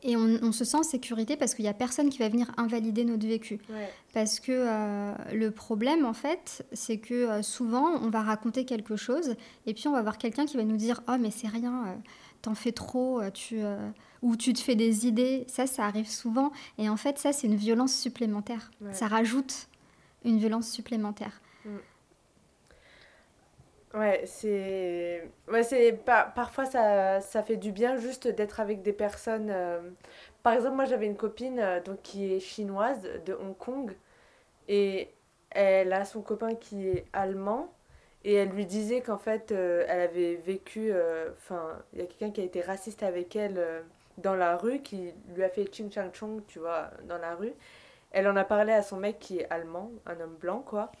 [0.02, 3.04] et on, se sent en sécurité parce qu'il n'y a personne qui va venir invalider
[3.04, 3.58] notre vécu.
[4.14, 8.96] Parce que euh, le problème, en fait, c'est que euh, souvent, on va raconter quelque
[8.96, 9.34] chose
[9.66, 11.94] et puis on va voir quelqu'un qui va nous dire Oh, mais c'est rien, euh,
[12.42, 13.58] t'en fais trop, tu,
[14.22, 15.44] ou tu te fais des idées.
[15.48, 16.52] Ça, ça arrive souvent.
[16.78, 18.70] Et en fait, ça, c'est une violence supplémentaire.
[18.92, 19.68] Ça rajoute
[20.24, 21.40] une violence supplémentaire.
[23.94, 25.30] Ouais, c'est.
[25.50, 25.92] Ouais, c'est.
[25.92, 26.24] Pas...
[26.24, 29.48] Parfois, ça, ça fait du bien juste d'être avec des personnes.
[29.50, 29.80] Euh,
[30.42, 33.96] par exemple, moi, j'avais une copine euh, donc, qui est chinoise de Hong Kong
[34.68, 35.10] et
[35.50, 37.72] elle a son copain qui est allemand
[38.24, 40.92] et elle lui disait qu'en fait, euh, elle avait vécu.
[41.32, 43.84] Enfin, il y a quelqu'un qui a été raciste avec elle
[44.18, 47.52] dans la rue, qui lui a fait ching chang chong, tu vois, dans la rue.
[48.10, 50.92] Elle en a parlé à son mec qui est allemand, un homme blanc, quoi.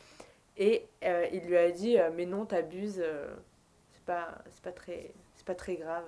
[0.58, 3.28] Et euh, il lui a dit euh, Mais non, t'abuses, euh,
[3.92, 5.12] c'est pas, pas, très,
[5.46, 6.04] pas très grave.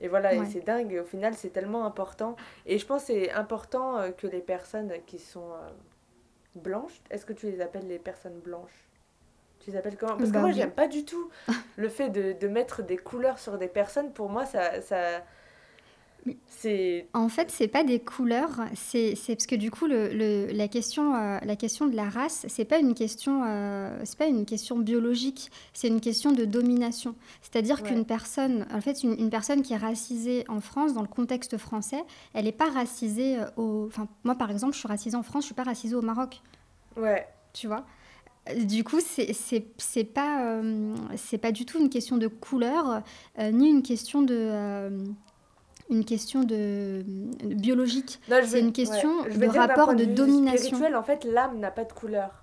[0.00, 0.98] Et voilà, et c'est dingue.
[1.02, 2.34] Au final, c'est tellement important.
[2.64, 5.50] Et je pense que c'est important que les personnes qui sont
[6.54, 8.88] blanches, est-ce que tu les appelles les personnes blanches?
[9.58, 10.16] Tu les appelles comment?
[10.16, 11.30] Parce que bah moi, j'aime pas du tout
[11.76, 14.10] le fait de, de, mettre des couleurs sur des personnes.
[14.14, 15.22] Pour moi, ça, ça,
[16.46, 17.06] c'est...
[17.14, 21.38] En fait, c'est pas des couleurs, c'est, parce que du coup, le, la, question, euh,
[21.42, 25.50] la question de la race, c'est pas une question, euh, c'est pas une question biologique,
[25.72, 27.14] c'est une question de domination.
[27.42, 31.56] C'est-à-dire qu'une personne, en fait, une, personne qui est racisée en France, dans le contexte
[31.56, 32.02] français,
[32.34, 33.86] elle n'est pas racisée euh, au.
[33.86, 36.40] Enfin, moi, par exemple, je suis racisée en France, je suis pas racisée au Maroc.
[36.96, 37.26] Ouais.
[37.52, 37.84] Tu vois?
[38.56, 39.32] Du coup, c'est
[39.76, 43.02] c'est pas, euh, c'est pas du tout une question de couleur,
[43.38, 45.04] euh, ni une question de, euh,
[45.90, 47.02] une question de,
[47.44, 48.20] biologique.
[48.44, 50.76] C'est une question de rapport de, de domination.
[50.76, 52.39] Spirituel, en fait, l'âme n'a pas de couleur.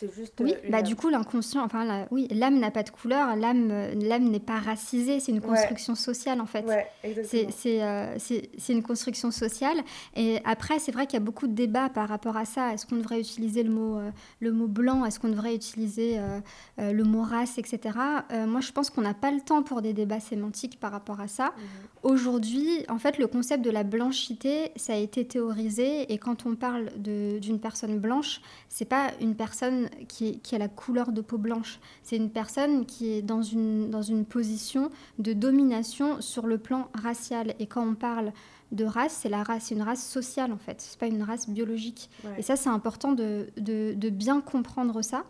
[0.00, 0.32] C'est juste.
[0.40, 3.68] Oui, bah, du coup, l'inconscient, enfin, oui, l'âme n'a pas de couleur, l'âme,
[4.00, 6.64] l'âme n'est pas racisée, c'est une construction sociale en fait.
[6.64, 6.86] Ouais,
[7.22, 9.76] c'est, euh, c'est, c'est une construction sociale.
[10.16, 12.72] Et après, c'est vrai qu'il y a beaucoup de débats par rapport à ça.
[12.72, 14.10] Est-ce qu'on devrait utiliser le mot, euh,
[14.40, 15.04] le mot blanc?
[15.04, 16.40] Est-ce qu'on devrait utiliser euh,
[16.78, 17.98] le mot race, etc.
[18.46, 21.28] moi, je pense qu'on n'a pas le temps pour des débats sémantiques par rapport à
[21.28, 21.52] ça.
[21.56, 21.62] Mhm.
[22.02, 26.10] Aujourd'hui, en fait, le concept de la blanchité, ça a été théorisé.
[26.10, 30.68] Et quand on parle de, d'une personne blanche, c'est pas une personne qui, a la
[30.68, 31.80] couleur de peau blanche.
[32.02, 36.88] C'est une personne qui est dans une, dans une position de domination sur le plan
[36.94, 37.54] racial.
[37.58, 38.32] Et quand on parle
[38.72, 41.48] de race, c'est la race, c'est une race sociale en fait, c'est pas une race
[41.48, 42.10] biologique.
[42.38, 45.24] Et ça, c'est important de, de, bien comprendre ça.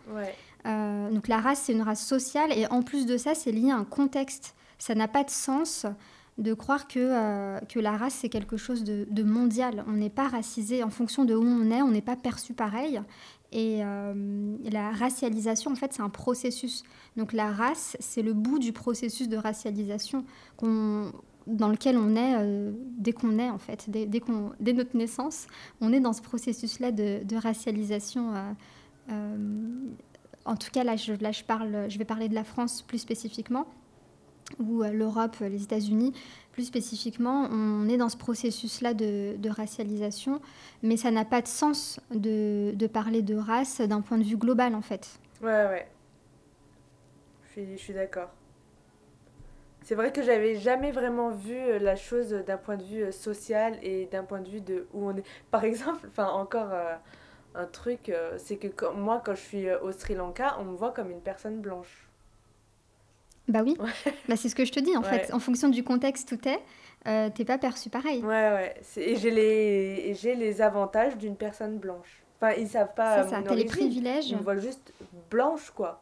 [0.67, 3.71] Euh, donc la race, c'est une race sociale et en plus de ça, c'est lié
[3.71, 4.55] à un contexte.
[4.77, 5.85] Ça n'a pas de sens
[6.37, 9.83] de croire que, euh, que la race, c'est quelque chose de, de mondial.
[9.87, 13.01] On n'est pas racisé en fonction de où on est, on n'est pas perçu pareil.
[13.51, 16.83] Et euh, la racialisation, en fait, c'est un processus.
[17.17, 20.23] Donc la race, c'est le bout du processus de racialisation
[21.47, 23.89] dans lequel on est euh, dès qu'on est, en fait.
[23.89, 25.47] Dès, dès, notre naissance,
[25.81, 28.33] on est dans ce processus-là de, racialisation.
[29.09, 29.65] Euh,
[30.45, 33.67] en tout cas, là je, je vais parler de la France plus spécifiquement
[34.59, 36.13] ou l'Europe, les États-Unis,
[36.51, 40.41] plus spécifiquement, on est dans ce processus-là de, racialisation,
[40.83, 44.75] mais ça n'a pas de sens de, parler de race d'un point de vue global,
[44.75, 45.19] en fait.
[45.41, 45.87] Ouais, ouais.
[47.55, 48.29] Je suis, d'accord.
[49.83, 53.11] C'est vrai que j'avais jamais vraiment vu euh, la chose d'un point de vue euh,
[53.11, 55.23] social et d'un point de vue de où on est.
[55.51, 56.95] Par exemple, enfin encore euh,
[57.55, 61.11] un truc, c'est que moi quand je suis au Sri Lanka, on me voit comme
[61.11, 62.07] une personne blanche.
[63.47, 63.75] Bah oui,
[64.29, 65.33] bah, c'est ce que je te dis en fait.
[65.33, 66.59] En fonction du contexte où t'es,
[67.07, 68.21] euh, t'es pas perçu pareil.
[68.21, 68.75] Ouais, ouais.
[68.97, 70.13] Et j'ai les...
[70.13, 72.23] les avantages d'une personne blanche.
[72.39, 73.23] Enfin, ils savent pas.
[73.23, 74.29] C'est ça, t'as les privilèges.
[74.29, 74.93] Ils me voient juste
[75.29, 76.01] blanche, quoi.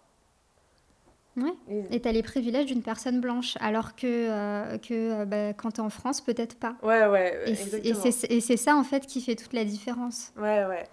[1.37, 1.53] Ouais.
[1.91, 5.79] Et t'as les privilèges d'une personne blanche, alors que, euh, que euh, bah, quand t'es
[5.79, 6.75] en France, peut-être pas.
[6.83, 7.55] Ouais, ouais.
[7.83, 10.33] Et c'est ça en fait qui fait toute la différence.
[10.37, 10.83] Ouais, ouais.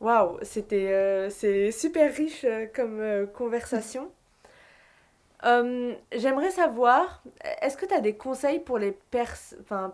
[0.00, 4.10] Waouh, c'était c'est super riche comme conversation.
[5.44, 7.22] Euh, j'aimerais savoir,
[7.62, 9.36] est-ce que tu as des conseils pour les, pers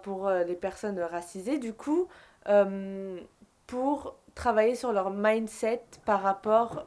[0.02, 2.08] pour, euh, les personnes racisées, du coup,
[2.48, 3.20] euh,
[3.66, 6.84] pour travailler sur leur mindset par rapport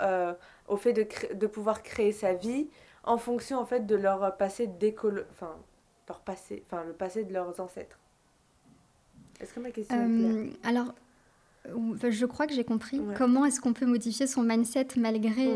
[0.68, 2.68] au fait de, de pouvoir créer sa vie
[3.04, 5.56] en fonction en fait de leur passé d'école, enfin,
[6.10, 8.00] leur passé, enfin, le passé de leurs ancêtres?
[9.40, 10.54] Est-ce que ma question est claire?
[10.64, 10.94] Alors,
[12.10, 13.02] je crois que j'ai compris.
[13.16, 15.48] Comment est-ce qu'on peut modifier son mindset malgré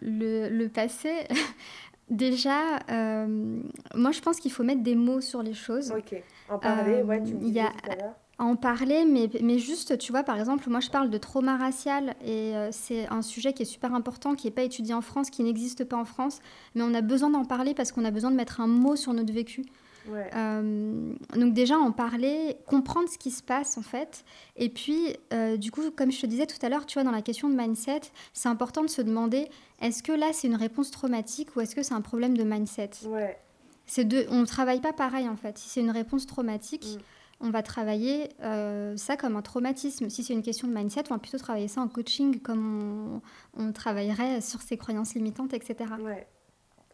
[0.00, 1.10] le, le passé.
[2.10, 3.60] Déjà, euh,
[3.94, 5.92] moi je pense qu'il faut mettre des mots sur les choses.
[5.92, 9.98] Ok, en parler, ouais, tu me disais tout à l'heure en parler, mais, mais juste,
[9.98, 13.52] tu vois, par exemple, moi je parle de trauma racial et euh, c'est un sujet
[13.52, 16.40] qui est super important, qui n'est pas étudié en France, qui n'existe pas en France,
[16.74, 19.12] mais on a besoin d'en parler parce qu'on a besoin de mettre un mot sur
[19.12, 19.64] notre vécu.
[20.10, 24.24] Euh, donc déjà en parler, comprendre ce qui se passe en fait.
[24.56, 27.10] Et puis euh, du coup, comme je te disais tout à l'heure, tu vois, dans
[27.10, 29.48] la question de mindset, c'est important de se demander
[29.80, 32.90] est-ce que là c'est une réponse traumatique ou est-ce que c'est un problème de mindset?
[33.06, 33.38] Ouais.
[33.86, 35.58] C'est deux, on ne travaille pas pareil en fait.
[35.58, 37.46] Si c'est une réponse traumatique, mm.
[37.46, 40.08] on va travailler euh, ça comme un traumatisme.
[40.08, 43.20] Si c'est une question de mindset, on va plutôt travailler ça en coaching comme
[43.56, 45.90] on, on travaillerait sur ses croyances limitantes, etc.
[46.00, 46.26] Ouais.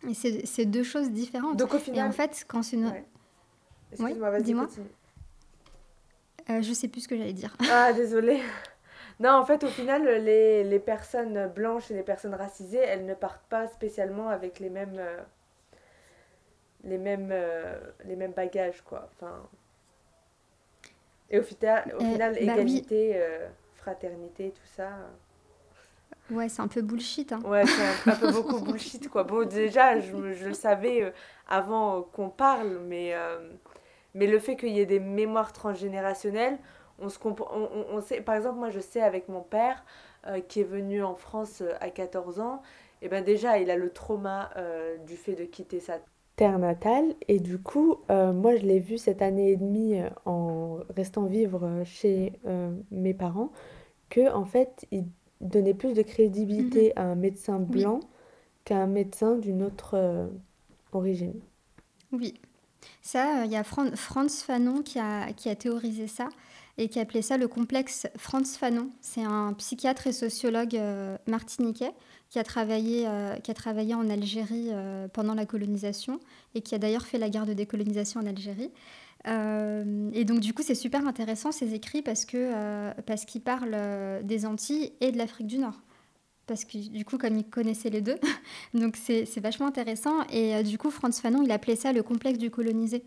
[0.06, 1.56] Et c'est deux choses différentes.
[1.56, 1.98] Donc au final.
[1.98, 2.87] Et en fait, quand c'est une.
[2.87, 3.04] Ouais.
[3.92, 4.68] Excuse-moi, vas-y, dis-moi.
[6.50, 7.56] Euh, je sais plus ce que j'allais dire.
[7.70, 8.40] Ah, désolée.
[9.20, 13.14] Non, en fait, au final, les, les, personnes blanches et les personnes racisées, elles ne
[13.14, 14.94] partent pas spécialement avec les mêmes.
[14.96, 15.18] Euh,
[16.84, 19.11] les mêmes, euh, les mêmes bagages, quoi.
[19.12, 19.42] Enfin.
[21.30, 23.20] Et au, final, au final bah égalité,
[23.74, 24.90] fraternité, tout ça.
[26.30, 27.32] Ouais, c'est un peu bullshit.
[27.32, 27.40] Hein.
[27.44, 29.24] Ouais, c'est un, peu beaucoup bullshit, quoi.
[29.24, 31.10] Bon, déjà, je, je le savais euh,
[31.48, 33.38] avant qu'on parle, mais, euh,
[34.14, 36.58] mais le fait qu'il y ait des mémoires transgénérationnelles,
[36.98, 37.37] on, se on,
[37.90, 39.85] on, sait, par exemple, moi, je sais avec mon père,
[40.26, 42.62] euh, qui est venu en France à 14 ans,
[43.00, 44.50] et eh ben déjà, il a le trauma
[45.06, 46.00] du fait de quitter sa
[46.35, 47.14] terre natale.
[47.29, 52.33] Et du coup, moi, je l'ai vu cette année et demie en restant vivre chez
[52.90, 53.52] mes parents,
[54.10, 55.04] que en fait, il
[55.40, 57.02] donner plus de crédibilité mhm.
[57.02, 58.00] à un médecin blanc
[58.64, 60.26] qu'à un médecin d'une autre euh,
[60.92, 61.40] origine.
[62.12, 62.34] Oui.
[63.02, 66.28] Ça, il y a Franz Fanon qui a, qui a théorisé ça.
[66.78, 68.90] et qui appelait ça le complexe Franz Fanon.
[69.00, 71.92] C'est un psychiatre et sociologue euh, martiniquais
[72.30, 76.20] qui a, travaillé, euh, qui a travaillé en Algérie euh, pendant la colonisation
[76.54, 78.70] et qui a d'ailleurs fait la guerre de décolonisation en Algérie.
[79.27, 83.77] Et donc du coup c'est super intéressant ces écrits parce que parce qu'il parle
[84.23, 85.79] des Antilles et de l'Afrique du Nord
[86.48, 88.16] parce que du coup, comme il connaissait les deux,
[88.75, 90.23] donc c'est vachement intéressant.
[90.33, 93.04] Et du coup, Franz Fanon, il appelait ça le complexe du colonisé.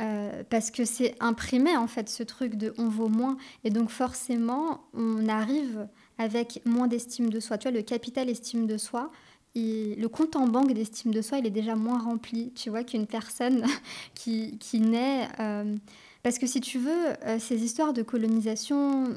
[0.00, 3.90] Euh, parce que c'est imprimé en fait ce truc de on vaut moins et donc
[3.90, 5.86] forcément on arrive
[6.16, 7.58] avec moins d'estime de soi.
[7.58, 9.12] Tu vois, le capital estime de soi,
[9.54, 13.06] le compte en banque d'estime de soi, il est déjà moins rempli, tu vois, qu'une
[13.06, 13.64] personne
[14.14, 15.28] qui, qui naît.
[15.40, 15.76] Euh,
[16.22, 19.14] parce que si tu veux, euh, ces histoires de colonisation,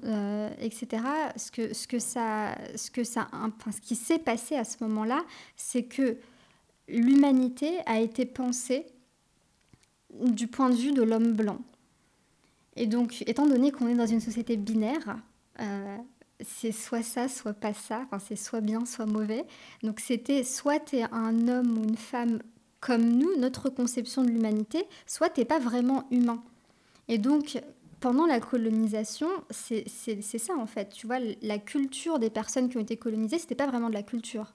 [0.59, 1.03] etc.,
[1.36, 4.77] ce que, ce que ça, ce que ça, enfin, ce qui s'est passé à ce
[4.83, 5.23] moment-là,
[5.55, 6.17] c'est que
[6.88, 8.86] l'humanité a été pensée
[10.13, 11.59] du point de vue de l'homme blanc.
[12.75, 15.17] Et donc, étant donné qu'on est dans une société binaire,
[15.61, 15.97] euh,
[16.41, 19.45] c'est soit ça, soit pas ça, enfin, c'est soit bien, soit mauvais.
[19.83, 22.39] Donc c'était soit tu es un homme ou une femme
[22.81, 26.43] comme nous, notre conception de l'humanité, soit t'es pas vraiment humain.
[27.07, 27.59] Et donc,
[27.99, 30.89] pendant la colonisation, c'est ça en fait.
[30.89, 34.03] Tu vois, la culture des personnes qui ont été colonisées, c'était pas vraiment de la
[34.03, 34.53] culture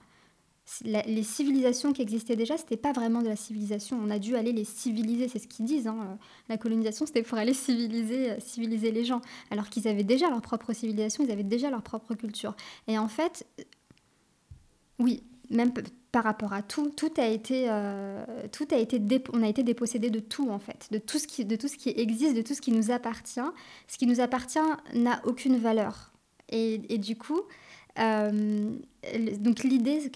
[0.85, 3.99] les civilisations qui existaient déjà, c'était pas vraiment de la civilisation.
[4.03, 5.87] On a dû aller les civiliser, c'est ce qu'ils disent.
[5.87, 6.19] Hein.
[6.49, 10.41] La colonisation, c'était pour aller civiliser, euh, civiliser les gens, alors qu'ils avaient déjà leur
[10.41, 12.55] propre civilisation, ils avaient déjà leur propre culture.
[12.87, 13.65] Et en fait, euh,
[14.99, 15.73] oui, même
[16.13, 19.01] par rapport à tout, tout a été, euh, tout a été,
[19.33, 21.77] on a été dépossédé de tout en fait, de tout ce qui, de tout ce
[21.77, 23.41] qui existe, de tout ce qui nous appartient.
[23.89, 24.59] Ce qui nous appartient
[24.95, 26.13] n'a aucune valeur.
[26.53, 27.43] Et, du coup,
[27.97, 30.11] donc l'idée,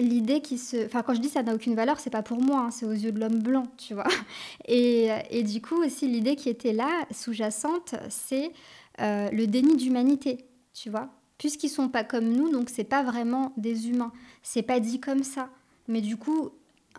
[0.00, 0.86] l'idée qui se...
[0.86, 2.92] Enfin, quand je dis ça n'a aucune valeur, c'est pas pour moi, hein, c'est aux
[2.92, 4.06] yeux de l'homme blanc, tu vois.
[4.66, 8.52] Et, et, du coup, aussi, l'idée qui était là, sous-jacente, c'est
[9.00, 10.44] euh, le déni d'humanité,
[10.74, 11.10] tu vois.
[11.38, 14.12] Puisqu'ils sont pas comme nous, donc c'est pas vraiment des humains.
[14.42, 15.48] C'est pas dit comme ça.
[15.86, 16.50] Mais du coup,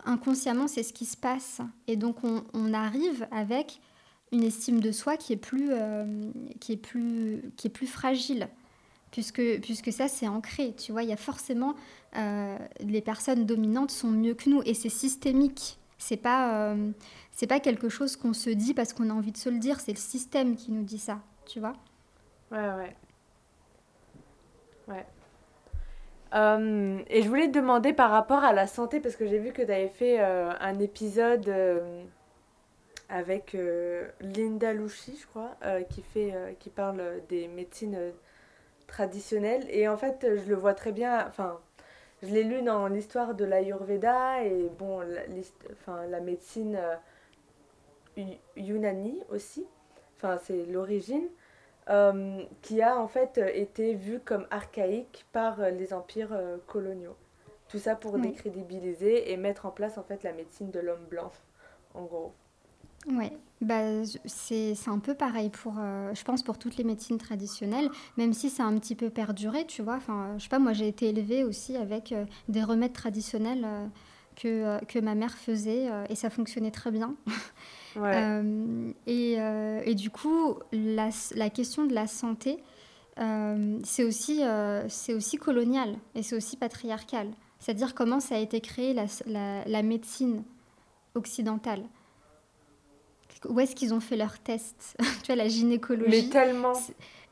[0.04, 1.60] inconsciemment, c'est ce qui se passe.
[1.86, 3.80] Et donc, on, arrive avec
[4.32, 6.30] une estime de soi qui est plus, euh,
[6.60, 8.48] qui est plus, qui est plus fragile
[9.10, 10.74] puisque, puisque ça, c'est ancré.
[10.74, 11.74] Tu vois, il y a forcément.
[12.16, 15.78] Euh, les personnes dominantes sont mieux que nous et c'est systémique.
[15.98, 16.90] C'est pas, euh,
[17.30, 19.80] c'est pas quelque chose qu'on se dit parce qu'on a envie de se le dire,
[19.80, 21.20] c'est le système qui nous dit ça.
[21.46, 21.74] Tu vois
[22.50, 22.96] Ouais, ouais.
[24.88, 25.06] Ouais.
[26.34, 29.52] Euh, et je voulais te demander par rapport à la santé, parce que j'ai vu
[29.52, 31.52] que tu avais fait un épisode
[33.08, 33.56] avec
[34.20, 35.56] Linda Louchi, je crois,
[35.90, 37.98] qui, fait, qui parle des médecines
[38.90, 39.66] traditionnel.
[39.70, 41.26] Et en fait, je le vois très bien.
[41.26, 41.58] Enfin,
[42.22, 45.22] je l'ai lu dans l'histoire de l'Ayurveda et bon, la,
[45.72, 46.76] enfin, la médecine
[48.18, 48.24] euh,
[48.56, 49.66] Yunani aussi.
[50.16, 51.28] Enfin, c'est l'origine.
[51.88, 57.16] Euh, qui a en fait été vue comme archaïque par les empires euh, coloniaux.
[57.68, 61.32] Tout ça pour décrédibiliser et mettre en place en fait la médecine de l'homme blanc,
[61.94, 62.32] en gros.
[63.08, 67.90] Ouais, bah, c'est un peu pareil pour, euh, je pense, pour toutes les médecines traditionnelles,
[68.16, 69.96] même si c'est un petit peu perduré, tu vois.
[69.96, 73.86] Enfin, je sais pas, moi j'ai été élevée aussi avec euh, des remèdes traditionnels euh,
[74.36, 77.14] que, que ma mère faisait et ça fonctionnait très bien.
[77.96, 78.42] Ouais.
[79.06, 82.62] et, et, du coup, la, la, question de la santé,
[83.84, 84.40] c'est aussi,
[84.88, 87.28] c'est aussi colonial et c'est aussi patriarcal.
[87.58, 90.42] C'est-à-dire comment ça a été créé la, la, la médecine
[91.14, 91.82] occidentale
[93.48, 96.10] où est-ce qu'ils ont fait leurs tests Tu vois, la gynécologie.
[96.10, 96.72] Mais tellement.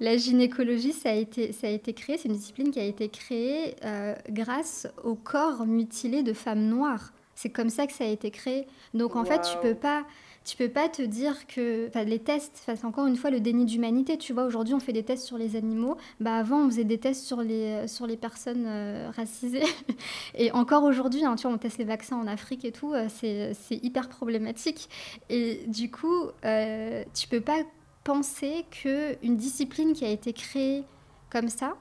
[0.01, 3.09] La gynécologie, ça a été, ça a été créé, c'est une discipline qui a été
[3.09, 7.13] créée euh, grâce au corps mutilé de femmes noires.
[7.35, 8.67] C'est comme ça que ça a été créé.
[8.95, 10.05] Donc en fait, tu peux pas
[10.49, 14.17] tu peux pas te dire que les tests, c'est encore une fois le déni d'humanité.
[14.17, 15.99] Tu vois, aujourd'hui on fait des tests sur les animaux.
[16.21, 19.63] Bah avant on faisait des tests sur les sur les personnes euh, racisées.
[20.35, 22.95] et encore aujourd'hui, hein, tu vois, on teste les vaccins en Afrique et tout.
[22.95, 24.89] Euh, c'est hyper problématique.
[25.29, 27.63] Et du coup, euh, tu peux pas
[28.03, 30.85] penser que une discipline qui a été créée
[31.29, 31.75] comme ça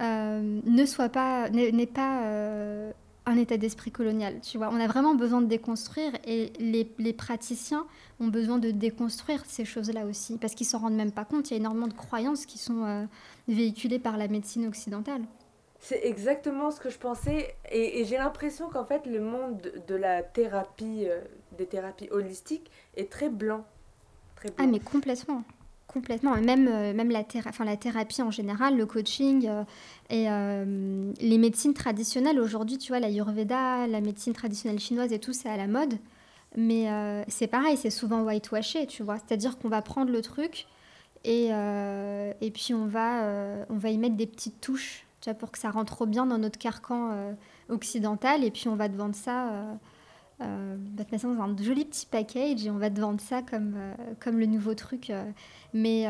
[0.00, 2.22] euh, ne soit pas n'est pas
[3.26, 4.40] un état d'esprit colonial.
[4.40, 7.86] Tu vois, on a vraiment besoin de déconstruire et les, les praticiens
[8.20, 11.50] ont besoin de déconstruire ces choses-là aussi parce qu'ils s'en rendent même pas compte.
[11.50, 13.04] Il y a énormément de croyances qui sont euh,
[13.48, 15.22] véhiculées par la médecine occidentale.
[15.78, 20.22] C'est exactement ce que je pensais et, j'ai l'impression qu'en fait le monde de, la
[20.22, 21.20] thérapie, euh,
[21.58, 23.64] des thérapies holistiques est très blanc.
[24.36, 24.64] Très blanc.
[24.64, 25.42] Ah mais complètement.
[25.92, 26.36] Complètement.
[26.36, 29.62] Même, euh, même la, enfin, la thérapie en général, le coaching euh,
[30.08, 32.40] et euh, les médecines traditionnelles.
[32.40, 35.94] Aujourd'hui, tu vois, la Yurveda, la médecine traditionnelle chinoise et tout, c'est à la mode.
[36.54, 36.86] Mais
[37.28, 39.16] c'est pareil, c'est souvent whitewashé, tu vois.
[39.16, 40.66] C'est-à-dire qu'on va prendre le truc
[41.24, 45.50] et, et puis on va, on va y mettre des petites touches, tu vois, pour
[45.50, 47.34] que ça rentre bien dans notre carcan
[47.70, 48.44] occidental.
[48.44, 49.64] Et puis on va te vendre ça,
[50.42, 53.20] on va te mettre ça dans un joli petit package et on va te vendre
[53.20, 53.76] ça comme,
[54.20, 55.12] comme le nouveau truc.
[55.72, 56.06] Mais,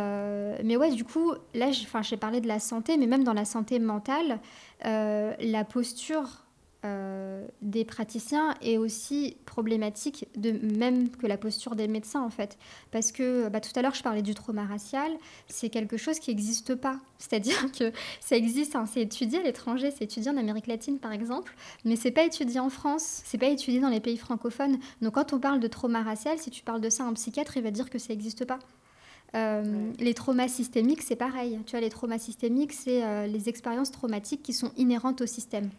[0.65, 3.79] mais ouais, du coup, là, j'ai parlé de la santé, mais même dans la santé
[3.79, 4.41] mentale,
[4.83, 6.45] la posture
[6.85, 12.59] euh, des praticiens est aussi problématique, de, même que la posture des médecins en fait.
[12.91, 15.13] Parce que bah, tout à l'heure je parlais du trauma racial,
[15.47, 16.99] c'est quelque chose qui n'existe pas.
[17.19, 21.13] C'est-à-dire que ça existe, hein, c'est étudié à l'étranger, c'est étudié en Amérique latine par
[21.13, 21.55] exemple,
[21.85, 24.79] mais c'est pas étudié en France, c'est pas étudié dans les pays francophones.
[25.03, 27.57] Donc quand on parle de trauma racial, si tu parles de ça à un psychiatre,
[27.57, 28.59] il va dire que ça n'existe pas.
[29.35, 31.59] Euh, les traumas systémiques, c'est pareil.
[31.65, 35.71] Tu vois, les traumas systémiques, c'est euh, les expériences traumatiques qui sont inhérentes au système.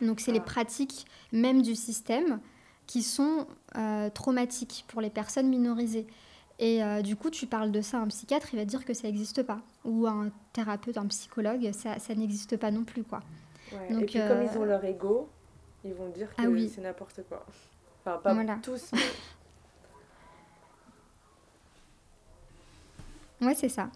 [0.00, 0.42] Donc c'est les ah.
[0.42, 2.40] pratiques même du système
[2.86, 3.46] qui sont
[3.76, 6.06] euh, traumatiques pour les personnes minorisées.
[6.58, 8.94] Et euh, du coup, tu parles de ça à un psychiatre, il va dire que
[8.94, 9.60] ça n'existe pas.
[9.84, 13.04] Ou un thérapeute, un psychologue, ça, ça n'existe pas non plus.
[13.04, 13.20] quoi.
[13.90, 15.28] Donc, et puis comme ils ont euh, leur ego,
[15.84, 17.46] ils vont dire ah que c'est n'importe quoi.
[18.04, 19.00] Enfin, pas tous, mais...
[23.46, 23.88] Ouais, c'est ça.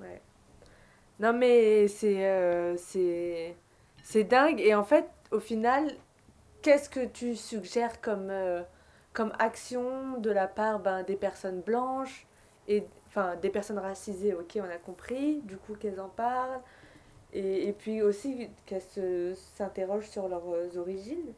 [0.00, 0.20] Ouais.
[1.20, 2.76] Non, mais c'est...
[2.76, 3.56] c'est
[4.12, 4.60] c'est dingue.
[4.60, 5.90] Et en fait, au final,
[6.60, 8.62] qu'est-ce que tu suggères comme, euh,
[9.38, 12.26] action de la part ben, des personnes blanches
[12.68, 16.60] et enfin des personnes racisées, ok, on a compris, du coup qu'elles en parlent,
[17.32, 21.32] et, et puis aussi qu'elles s'interrogent sur leurs origines.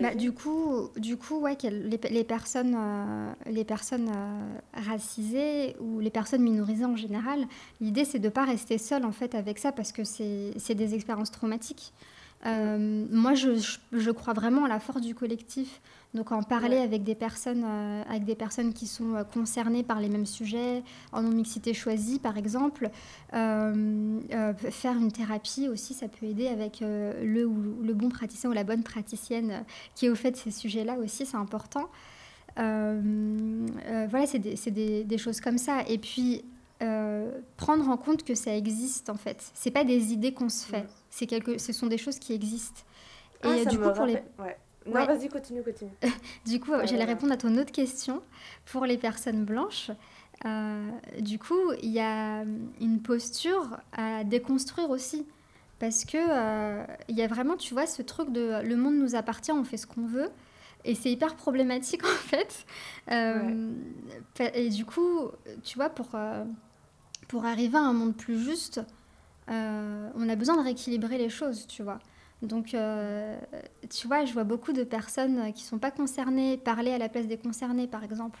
[0.00, 6.10] Bah, du coup, du coup ouais, les, personnes, euh, les personnes euh, racisées ou les
[6.10, 7.46] personnes minorisées en général,
[7.80, 10.94] l'idée c'est de ne pas rester seule en fait avec ça parce que c'est des
[10.94, 11.92] expériences traumatiques.
[12.44, 13.50] Euh, moi, je,
[13.92, 15.80] je, crois vraiment à la force du collectif.
[16.12, 20.00] Donc, en parler avec, des personnes, euh, avec des personnes qui sont euh, concernées par
[20.00, 20.82] les mêmes sujets,
[21.12, 22.90] en non-mixité choisie, par exemple,
[23.30, 28.64] faire une thérapie aussi, ça peut aider avec le, ou, le bon praticien ou la
[28.64, 29.64] bonne praticienne
[29.94, 31.88] qui est au fait de ces sujets-là aussi, c'est important.
[32.56, 35.82] voilà, c'est des, des, des, choses comme ça.
[35.88, 36.44] Et puis,
[37.56, 39.50] prendre en compte que ça existe, en fait.
[39.54, 40.86] C'est pas des idées qu'on se fait.
[41.10, 42.82] C'est quelque, ce sont des choses qui existent.
[43.44, 44.14] Et ah, du coup, pour les...
[44.38, 44.56] Ouais.
[44.86, 45.90] Non, vas-y, continue, continue.
[46.46, 48.22] du coup, j'allais répondre à ton autre question.
[48.66, 49.90] Pour les personnes blanches,
[50.44, 52.44] euh, du coup, il y a
[52.80, 55.26] une posture à déconstruire aussi.
[55.78, 59.16] Parce que euh, il y a vraiment, tu vois, ce truc de le monde nous
[59.16, 60.30] appartient, on fait ce qu'on veut.
[60.84, 62.66] Et c'est hyper problématique, en fait.
[63.10, 63.72] Euh,
[64.54, 65.28] et du coup,
[65.62, 66.10] tu vois, pour,
[67.28, 68.80] pour arriver à un monde plus juste,
[69.50, 71.98] euh, on a besoin de rééquilibrer les choses, tu vois.
[72.42, 73.38] Donc, euh,
[73.88, 77.26] tu vois, je vois beaucoup de personnes qui sont pas concernées parler à la place
[77.26, 78.40] des concernés, par exemple.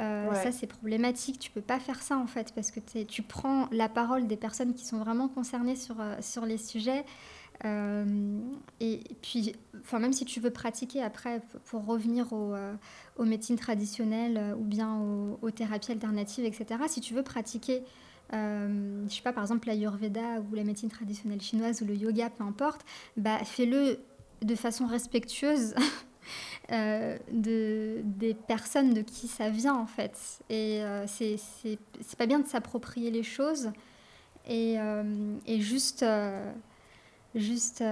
[0.00, 1.40] Euh, ça, c'est problématique.
[1.40, 4.74] Tu peux pas faire ça, en fait, parce que tu prends la parole des personnes
[4.74, 7.04] qui sont vraiment concernées sur, sur les sujets.
[7.64, 12.54] et, puis, enfin, même si tu veux pratiquer après, pour revenir aux,
[13.16, 17.82] aux médecines traditionnelles ou bien aux, aux, thérapies alternatives, etc., si tu veux pratiquer
[18.34, 22.30] euh, je sais pas, par exemple l'Ayurveda ou la médecine traditionnelle chinoise ou le yoga,
[22.30, 22.84] peu importe,
[23.16, 24.00] bah, fais-le
[24.42, 25.74] de façon respectueuse
[26.72, 30.40] euh, de, des personnes de qui ça vient en fait.
[30.50, 31.38] Et euh, c'est
[32.16, 33.72] pas bien de s'approprier les choses
[34.46, 36.04] et, euh, et juste,
[37.34, 37.82] juste,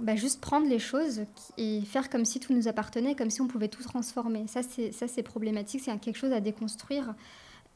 [0.00, 1.22] bah, juste prendre les choses
[1.58, 4.46] et faire comme si tout nous appartenait, comme si on pouvait tout transformer.
[4.46, 7.14] Ça, c'est problématique, c'est quelque chose à déconstruire.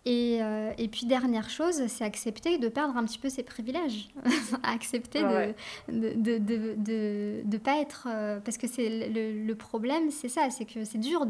[0.07, 4.09] Et, euh, et, puis dernière chose, c'est accepter de perdre un petit peu ses privilèges,
[4.63, 5.55] accepter de
[5.93, 8.09] de, de, de, de, pas être...
[8.11, 11.27] Euh, parce que c'est le, le, problème, c'est ça, c'est que c'est dur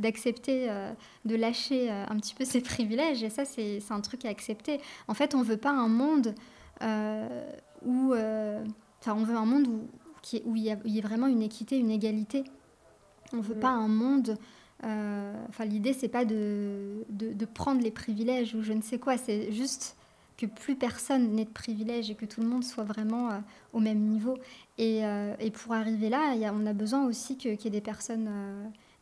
[0.00, 0.92] d'accepter, euh,
[1.26, 4.80] de, lâcher un petit peu ses privilèges, et ça c'est un truc à accepter.
[5.06, 6.34] En fait, on veut pas un monde
[6.80, 8.14] où...
[9.00, 9.86] Enfin, on veut un monde où,
[10.44, 12.42] où il, y a, il y a vraiment une équité, une égalité.
[13.32, 13.60] On veut mm.
[13.60, 14.36] pas un monde
[14.84, 19.16] euh, enfin, l'idée, c'est pas de, de, prendre les privilèges ou je ne sais quoi,
[19.16, 19.96] c'est juste
[20.36, 23.38] que plus personne n'ait de privilèges et que tout le monde soit vraiment euh,
[23.72, 24.38] au même niveau.
[24.76, 27.70] Et, euh, et, pour arriver là, y a, on a besoin aussi qu'il y ait
[27.70, 28.30] des personnes,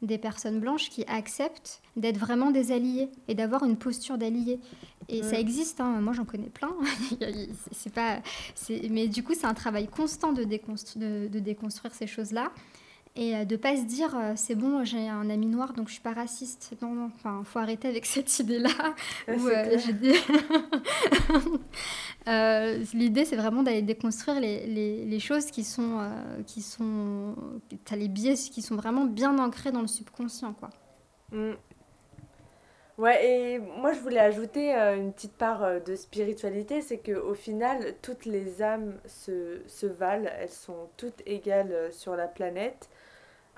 [0.00, 4.58] des personnes blanches qui acceptent d'être vraiment des alliés et d'avoir une posture d'allié.
[5.10, 6.00] Et ça existe, hein.
[6.00, 6.74] moi j'en connais plein.
[7.72, 8.20] c'est pas,
[8.90, 12.50] mais du coup, c'est un travail constant de, déconstru de, de déconstruire ces choses-là.
[13.16, 16.02] Et de ne pas se dire c'est bon j'ai un ami noir donc je suis
[16.02, 18.70] pas raciste non non enfin faut arrêter avec cette idée là
[22.94, 25.98] l'idée c'est vraiment d'aller déconstruire les, les, les, choses qui sont
[26.46, 27.34] qui sont
[27.90, 30.70] as les biais qui sont vraiment bien ancrés dans le subconscient quoi
[31.32, 31.54] mm.
[32.98, 37.34] Ouais, et moi je voulais ajouter euh, une petite part euh, de spiritualité, c'est qu'au
[37.34, 42.88] final, toutes les âmes se, se valent, elles sont toutes égales euh, sur la planète.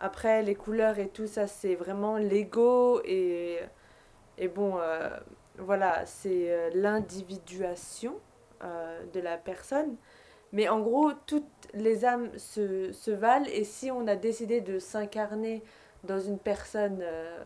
[0.00, 3.58] Après, les couleurs et tout ça, c'est vraiment l'ego et,
[4.36, 4.78] et bon,
[5.58, 8.14] voilà, c'est l'individuation
[8.62, 9.96] de la personne.
[10.52, 11.44] Mais en gros, toutes
[11.74, 15.62] les âmes se, se valent et si on a décidé de s'incarner
[16.04, 17.44] dans une personne, euh,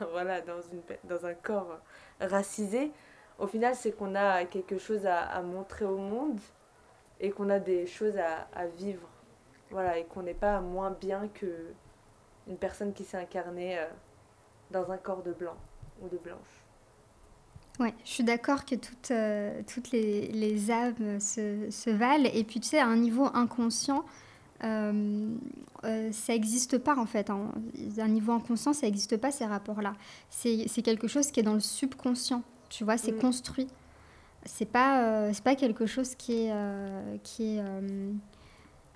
[0.12, 1.80] voilà, dans, une, dans un corps
[2.20, 2.92] racisé,
[3.38, 6.38] au final, c'est qu'on a quelque chose à, à, montrer au monde
[7.18, 9.08] et qu'on a des choses à, à vivre.
[9.70, 11.72] Voilà, et qu'on n'est pas moins bien que
[12.48, 13.86] une personne qui s'est incarnée euh,
[14.70, 15.56] dans un corps de blanc
[16.02, 16.64] ou de blanche.
[17.80, 22.28] Ouais, je suis d'accord que toutes, euh, toutes les, les âmes se, se, valent.
[22.32, 24.04] Et puis, tu sais, à un niveau inconscient,
[24.62, 25.34] euh,
[25.82, 27.30] euh, ça n'existe pas en fait.
[27.30, 27.50] Hein.
[27.98, 29.94] À un niveau inconscient, ça n'existe pas ces rapports-là.
[30.30, 32.42] C'est quelque chose qui est dans le subconscient.
[32.68, 33.18] Tu vois, c'est mm.
[33.18, 33.66] construit.
[34.46, 36.52] C'est pas, c'est pas quelque chose qui est,
[37.22, 37.62] qui est,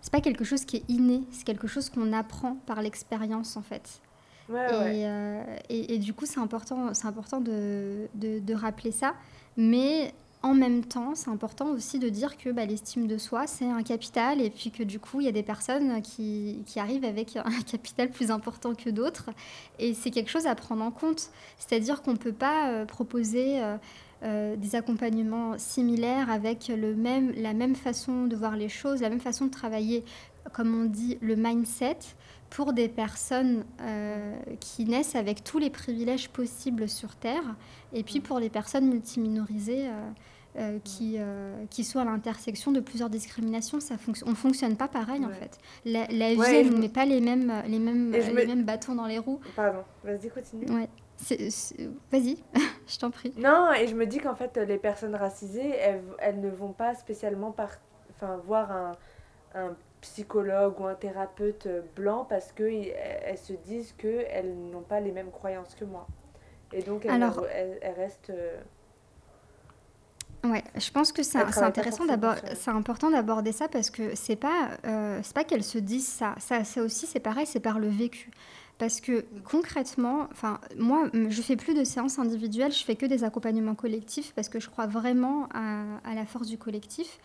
[0.01, 1.23] c'est pas quelque chose qui est inné.
[1.31, 4.01] C'est quelque chose qu'on apprend par l'expérience en fait.
[4.51, 5.05] et,
[5.69, 9.15] et, et, du coup, c'est important, c'est important de, de, de, rappeler ça.
[9.57, 13.69] Mais en même temps, c'est important aussi de dire que bah, l'estime de soi, c'est
[13.69, 17.05] un capital et puis que du coup, il y a des personnes qui, qui arrivent
[17.05, 19.31] avec un capital plus important que d'autres.
[19.81, 21.31] Et c'est quelque chose à prendre en compte.
[21.59, 23.77] C'est-à-dire qu'on ne peut pas euh, proposer euh,
[24.23, 29.11] euh, des accompagnements similaires avec le même, la même façon de voir les choses, la
[29.11, 30.05] même façon de travailler,
[30.53, 31.99] comme on dit, le mindset
[32.51, 33.65] pour des personnes
[34.59, 37.57] qui naissent avec tous les privilèges possibles sur Terre,
[37.93, 39.87] et puis pour les personnes multiminorisées
[40.59, 43.79] euh, qui, euh, qui soit à l'intersection de plusieurs discriminations.
[43.79, 45.57] Ça fonc on ne fonctionne pas pareil en fait.
[45.85, 49.19] La, la vie, ne met pas les mêmes, les, mêmes, les mêmes bâtons dans les
[49.19, 49.39] roues.
[49.55, 50.69] Pardon, vas-y, continue.
[50.69, 50.89] Ouais.
[51.21, 52.43] Vas-y,
[52.87, 53.33] je t'en prie.
[53.37, 56.95] Non, et je me dis qu'en fait, les personnes racisées, elles, elles ne vont pas
[56.95, 57.71] spécialement par,
[58.11, 58.93] enfin, voir un,
[59.55, 62.95] un psychologue ou un thérapeute blanc parce qu'elles
[63.25, 66.07] elles se disent qu'elles n'ont pas les mêmes croyances que moi.
[66.73, 68.31] Et donc, elles, Alors, elles, elles restent...
[68.31, 68.61] Euh,
[70.45, 74.71] Ouais, je pense que c'est intéressant d'abord, c'est important d'aborder ça parce que c'est pas,
[74.87, 76.37] euh, c'est pas qu'elles se disent ça.
[76.39, 76.63] ça.
[76.63, 78.31] Ça aussi, c'est pareil, c'est par le vécu.
[78.79, 80.29] Parce que concrètement,
[80.79, 84.61] moi, je fais plus de séances individuelles, je fais que des accompagnements collectifs parce que
[84.61, 87.19] je crois vraiment à, la force du collectif.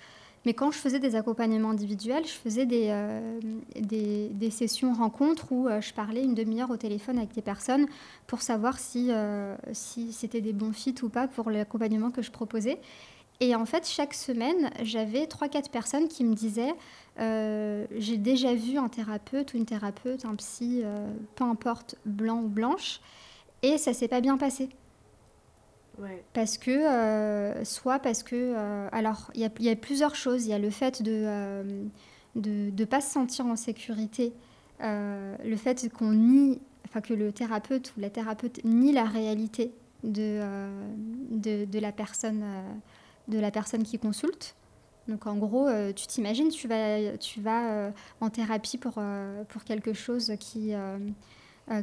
[0.46, 3.40] Mais quand je faisais des accompagnements individuels, je faisais des, euh,
[3.80, 7.86] des, sessions rencontres où euh, je parlais une demi-heure au téléphone avec des personnes
[8.28, 12.32] pour savoir si, euh, si c'était des bons fits ou pas pour l'accompagnement que je
[12.32, 12.80] proposais.
[13.40, 16.74] Et en fait, chaque semaine, j'avais 3-4 personnes qui me disaient
[17.18, 20.84] J'ai déjà vu un thérapeute ou une thérapeute, un psy,
[21.36, 23.02] peu importe, blanc ou blanche,
[23.62, 24.70] et ça s'est pas bien passé.
[26.34, 30.46] Parce que, euh, soit parce que, euh, alors, il y, y, a plusieurs choses.
[30.46, 31.12] Il y a le fait de
[32.36, 34.34] ne euh, pas se sentir en sécurité,
[34.80, 39.72] le fait qu'on nie, enfin que le thérapeute ou la thérapeute nie la réalité
[40.04, 40.42] de,
[41.30, 42.44] de, de, la, personne,
[43.28, 44.56] de la personne qui consulte.
[45.08, 49.02] Donc en gros, tu t'imagines, tu vas, tu vas en thérapie pour,
[49.50, 50.74] pour quelque chose qui,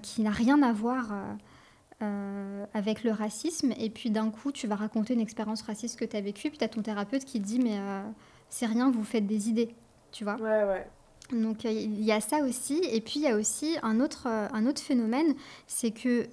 [0.02, 1.12] qui n'a rien à voir
[2.02, 6.06] euh, avec le racisme, et puis d'un coup, tu vas raconter une expérience raciste que
[6.06, 8.00] tu as vécue, puis tu as ton thérapeute qui dit Mais euh,
[8.48, 9.74] c'est rien, vous faites des idées,
[10.10, 10.86] tu vois Ouais, ouais.
[11.30, 14.28] Donc euh, il y a ça aussi, et puis il y a aussi un autre,
[14.28, 15.34] un autre phénomène,
[15.66, 16.26] c'est que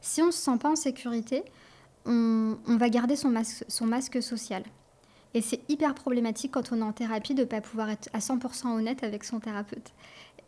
[0.00, 1.44] si on ne se sent pas en sécurité,
[2.04, 4.62] on, on va garder son masque, son masque social.
[5.34, 8.20] Et c'est hyper problématique quand on est en thérapie de ne pas pouvoir être à
[8.20, 9.92] 100% honnête avec son thérapeute.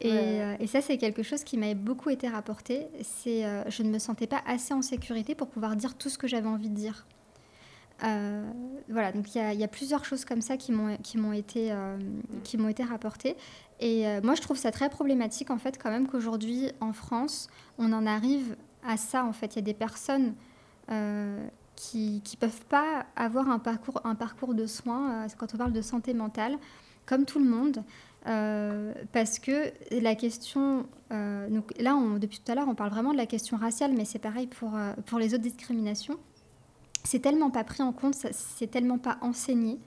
[0.05, 2.87] Euh, et, ça, c'est quelque chose qui m'avait beaucoup été rapporté.
[3.03, 6.19] C'est, euh, je ne me sentais pas assez en sécurité pour pouvoir dire tout ce
[6.19, 7.07] que j'avais envie de dire.
[8.05, 8.45] Euh,
[8.91, 10.91] voilà, donc il y, y, a plusieurs choses comme ça qui m'ont,
[11.33, 11.75] été,
[12.45, 13.37] qui m'ont été rapportées.
[13.81, 17.49] Et moi, je trouve ça très problématique, en fait, quand même, qu'aujourd'hui, en France,
[17.79, 18.55] on en arrive
[18.87, 19.55] à ça, en fait.
[19.55, 20.35] Il y a des personnes
[20.89, 25.83] qui ne peuvent pas avoir un parcours, un parcours de soins, quand on parle de
[25.83, 26.59] santé mentale,
[27.07, 27.85] comme tout le monde.
[28.27, 33.13] Euh, parce que la question, euh, donc là, depuis tout à l'heure, on parle vraiment
[33.13, 36.19] de la question raciale, mais c'est pareil pour, euh, pour les autres discriminations.
[37.05, 39.79] C'est tellement pas pris en compte, c'est tellement pas enseigné,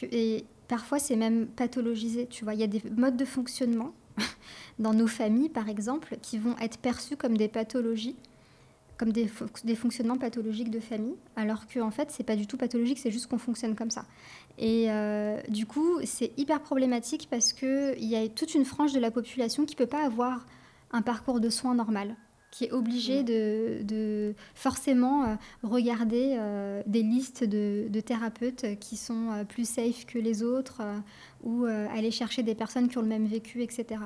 [0.00, 2.26] et parfois c'est même pathologisé.
[2.26, 3.92] Tu vois, il y a des modes de fonctionnement
[4.78, 8.16] dans nos familles, par exemple, qui vont être perçues comme des pathologies,
[9.02, 9.28] comme des,
[9.64, 13.10] des fonctionnements pathologiques de famille, alors qu'en en fait, c'est pas du tout pathologique, c'est
[13.10, 14.04] juste qu'on fonctionne comme ça.
[14.58, 19.00] Et euh, du coup, c'est hyper problématique parce qu'il y a toute une frange de
[19.00, 20.46] la population qui peut pas avoir
[20.92, 22.14] un parcours de soins normal
[22.52, 25.34] qui est obligé de, forcément euh,
[25.64, 30.80] regarder euh, des listes de, thérapeutes qui sont plus safe que les autres
[31.42, 34.00] ou aller chercher des personnes qui ont le même vécu, etc.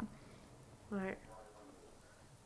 [0.90, 1.18] Ouais.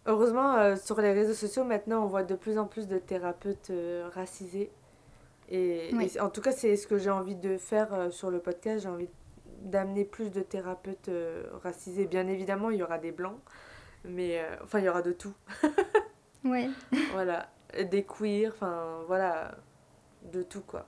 [0.06, 3.70] Heureusement, euh, sur les réseaux sociaux, maintenant, on voit de plus en plus de thérapeutes
[3.70, 4.70] euh, racisés.
[5.50, 5.90] Et,
[6.20, 8.84] en tout cas, c'est ce que j'ai envie de faire euh, sur le podcast.
[8.84, 9.08] J'ai envie
[9.62, 11.10] d'amener plus de thérapeutes
[11.62, 12.06] racisés.
[12.06, 13.38] Bien évidemment, il y aura des blancs,
[14.04, 15.34] mais enfin, il y aura de tout.
[16.44, 16.70] ouais.
[17.12, 17.50] Voilà.
[17.90, 19.54] Des queers, enfin, voilà.
[20.32, 20.86] De tout, quoi.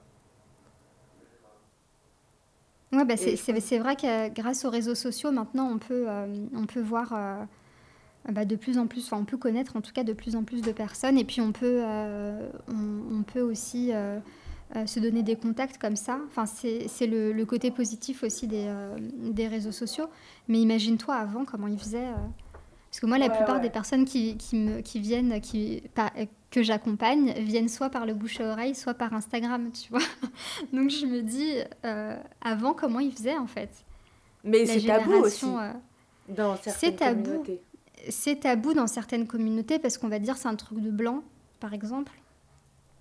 [2.92, 6.06] Ouais, bah c'est vrai que grâce aux réseaux sociaux, maintenant, on peut,
[6.54, 7.46] on peut voir
[8.30, 10.44] bah, de plus en plus, enfin, on peut connaître en tout cas de plus en
[10.44, 14.20] plus de personnes et puis on peut, euh, on, peut aussi euh,
[14.76, 16.20] euh, se donner des contacts comme ça.
[16.28, 18.72] Enfin, c'est le, le, côté positif aussi des,
[19.08, 20.06] des réseaux sociaux.
[20.46, 22.12] Mais imagine-toi avant comment ils faisaient.
[22.90, 25.82] Parce que moi, la plupart des personnes qui, qui, me, qui viennent, qui,
[26.50, 30.06] que j'accompagne, viennent soit par le bouche à oreille, soit par Instagram, tu vois.
[30.72, 31.54] Donc je me dis,
[32.40, 33.84] avant, comment ils faisaient en fait?
[34.44, 35.46] Mais c'est tabou aussi.
[36.28, 37.44] dans certaines tabou.
[38.08, 41.22] C'est tabou dans certaines communautés parce qu'on va dire c'est un truc de blanc,
[41.60, 42.12] par exemple.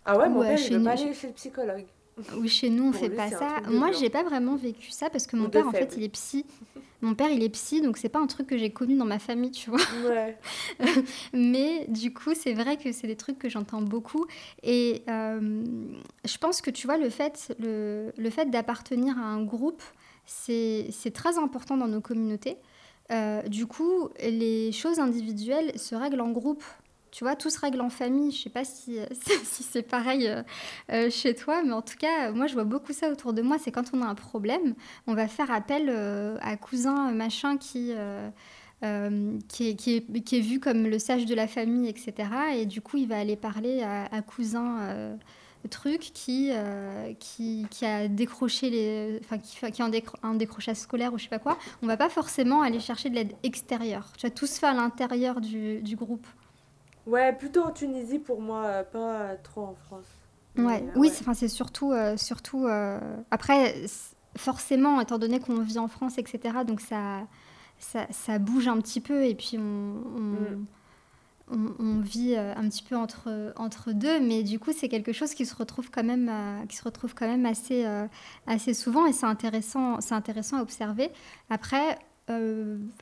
[0.05, 1.85] Ah ouais, mon père, il veut pas aller chez le psychologue.
[2.35, 3.61] Oui, chez nous, on fait pas ça.
[3.69, 6.45] Moi, j'ai pas vraiment vécu ça parce que mon père, en fait, il est psy.
[7.01, 9.17] Mon père, il est psy, donc c'est pas un truc que j'ai connu dans ma
[9.17, 9.79] famille, tu vois.
[10.07, 10.37] Ouais.
[11.33, 14.27] Mais du coup, c'est vrai que c'est des trucs que j'entends beaucoup.
[14.61, 15.63] Et euh,
[16.23, 19.81] je pense que, tu vois, le fait, le, le fait d'appartenir à un groupe,
[20.25, 22.57] c'est très important dans nos communautés.
[23.11, 26.63] Euh, du coup, les choses individuelles se règlent en groupe.
[27.11, 28.31] Tu vois, tout se règle en famille.
[28.31, 28.99] Je sais pas si,
[29.43, 30.43] si c'est pareil euh,
[30.91, 33.57] euh, chez toi, mais en tout cas, moi, je vois beaucoup ça autour de moi.
[33.59, 34.75] C'est quand on a un problème,
[35.07, 35.89] on va faire appel
[36.41, 37.93] à cousin machin qui,
[39.49, 42.29] qui, est, vu comme le sage de la famille, etc.
[42.55, 45.17] Et du coup, il va aller parler à, à cousin
[45.69, 49.89] truc qui, euh, qui, qui, a décroché les, enfin qui, qui a
[50.23, 53.15] un, décrochage scolaire ou je sais pas quoi, on va pas forcément aller chercher de
[53.15, 54.11] l'aide extérieure.
[54.17, 56.25] Tu vas tout se faire à l'intérieur du, du, groupe.
[57.05, 60.05] Ouais, plutôt en Tunisie pour moi, pas trop en France.
[60.57, 62.99] Ouais, oui, c'est c'est surtout, euh, surtout euh,
[63.31, 63.75] après
[64.37, 66.59] forcément étant donné qu'on vit en France, etc.
[66.67, 67.21] Donc ça,
[67.79, 70.65] ça, ça, bouge un petit peu et puis on, mm
[71.51, 75.33] on, vit euh, un petit peu entre, entre deux, mais du coup, c'est quelque chose
[75.33, 78.07] qui se retrouve quand même, euh, qui se retrouve quand même assez, euh,
[78.47, 81.11] assez souvent et c'est intéressant, c'est intéressant à observer.
[81.49, 81.99] Après,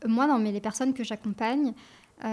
[0.07, 1.73] moi, dans mes, les personnes que j'accompagne,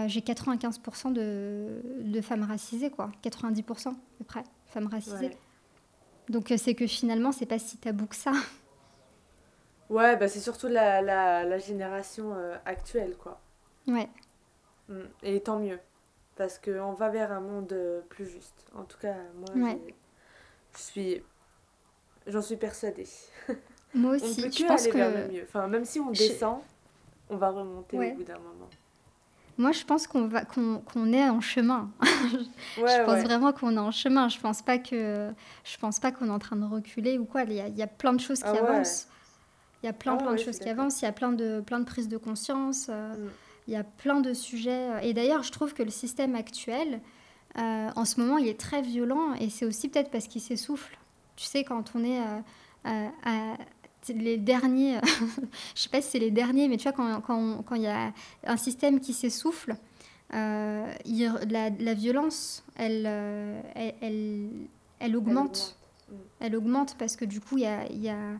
[0.07, 3.11] j'ai 95% de, de, femmes racisées, quoi.
[3.23, 5.29] 90% à peu près, femmes racisées.
[6.27, 8.31] Donc, c'est que finalement, c'est pas si tabou que ça.
[9.91, 12.33] Ouais, bah c'est surtout la, la, la génération
[12.65, 13.39] actuelle, quoi.
[13.87, 14.09] Ouais.
[14.89, 14.95] Mm.
[15.21, 15.79] Et tant mieux
[16.37, 18.65] parce qu'on va vers un monde euh, plus juste.
[18.75, 19.75] En tout cas, moi,
[20.75, 21.23] je suis,
[22.27, 23.07] j'en suis persuadée.
[23.93, 24.39] Moi aussi.
[24.39, 25.43] on peut je pense aller que vers le mieux.
[25.43, 26.59] Enfin, même si on descend,
[27.29, 28.69] on va remonter au bout d'un moment.
[29.57, 31.89] Moi, je pense qu'on va qu'on est en chemin.
[32.75, 34.29] je pense vraiment qu'on est en chemin.
[34.29, 35.31] Je pense pas que
[35.63, 37.43] je pense pas qu'on est en train de reculer ou quoi.
[37.43, 39.07] Il y a, il y a plein de choses qui ah avancent.
[39.81, 41.01] Il y a plein ah plein de choses qui avancent.
[41.01, 42.87] Il y a plein de plein de prises de conscience.
[42.89, 43.29] Euh, mm.
[43.67, 44.89] Il y a plein de sujets.
[45.03, 47.01] Et d'ailleurs, je trouve que le système actuel,
[47.57, 49.33] euh, en ce moment, il est très violent.
[49.39, 50.97] Et c'est aussi peut-être parce qu'il s'essouffle.
[51.35, 52.39] Tu sais, quand on est euh,
[52.85, 53.57] euh, à,
[54.09, 54.99] les derniers,
[55.75, 57.87] je sais pas si c'est les derniers, mais tu vois, quand, quand, quand il y
[57.87, 58.13] a
[58.45, 59.75] un système qui s'essouffle,
[60.31, 63.05] la, la, violence, elle,
[63.75, 64.49] elle,
[64.99, 65.77] elle, augmente.
[66.39, 68.37] Elle augmente parce que du coup, il y a, y a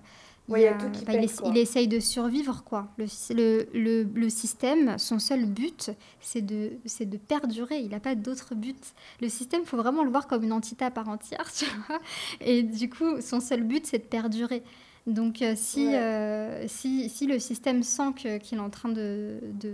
[0.50, 2.88] il, il, essaye de survivre, quoi.
[2.98, 5.92] Le, le, le, système, son seul but,
[6.22, 6.72] c'est de,
[7.02, 7.80] de perdurer.
[7.80, 8.94] Il n'a pas d'autre but.
[9.22, 12.00] Le système, il faut vraiment le voir comme une entité à part entière, tu vois.
[12.40, 14.64] Et du coup, son seul but, c'est de perdurer.
[15.06, 19.72] Donc, euh, si, euh, si, si, le système sent qu'il est en train de, de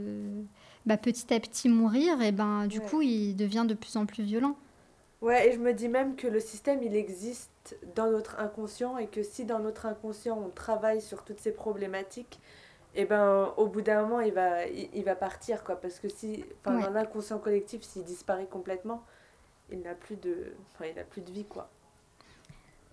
[0.85, 4.23] bah, petit à petit mourir, et ben, du coup, il devient de plus en plus
[4.23, 4.55] violent.
[5.23, 9.07] Ouais, et je me dis même que le système, il existe dans notre inconscient et
[9.07, 12.41] que si dans notre inconscient, on travaille sur toutes ces problématiques,
[12.93, 15.77] et eh ben au bout d'un moment, il va, il, va partir, quoi.
[15.77, 19.01] Parce que si, enfin, dans l'inconscient collectif, s'il disparaît complètement,
[19.71, 21.69] il n'a plus de, enfin, il n'a plus de vie, quoi.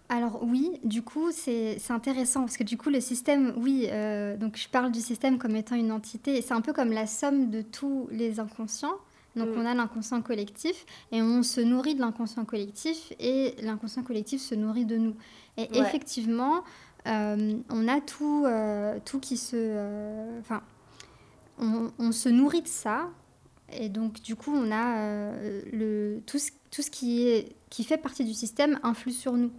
[0.08, 4.56] alors oui, du coup, c'est intéressant parce que du coup, le système, oui, euh, donc
[4.56, 7.60] je parle du système comme étant une entité, c'est un peu comme la somme de
[7.60, 8.98] tous les inconscients.
[9.36, 9.58] Donc mm.
[9.58, 14.54] on a l'inconscient collectif et on se nourrit de l'inconscient collectif et l'inconscient collectif se
[14.54, 15.14] nourrit de nous.
[15.56, 16.64] Et effectivement,
[17.06, 20.38] euh, on a tout, euh, tout qui se...
[20.40, 20.62] Enfin,
[21.58, 23.10] on, se nourrit de ça.
[23.72, 25.32] Et donc du coup, on a
[25.72, 29.50] le, tout, ce, tout ce qui, est, qui fait partie du système influe sur nous.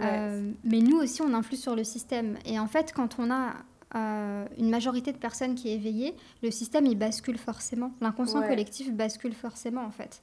[0.00, 2.38] Euh, mais nous aussi, on influe sur le système.
[2.44, 3.54] Et en fait, quand on a
[3.94, 7.92] euh, une majorité de personnes qui est éveillée, le système, il bascule forcément.
[8.00, 10.22] L'inconscient collectif bascule forcément, en fait.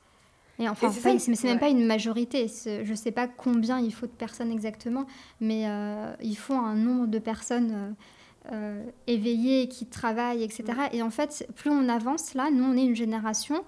[0.61, 2.47] Et enfin, c'est même pas une majorité.
[2.47, 5.05] Je sais pas combien il faut de personnes exactement,
[5.39, 7.95] mais euh, il faut un nombre de personnes
[9.07, 10.65] éveillées qui travaillent, etc.
[10.91, 13.63] Et en fait, plus on avance là, nous, on est une génération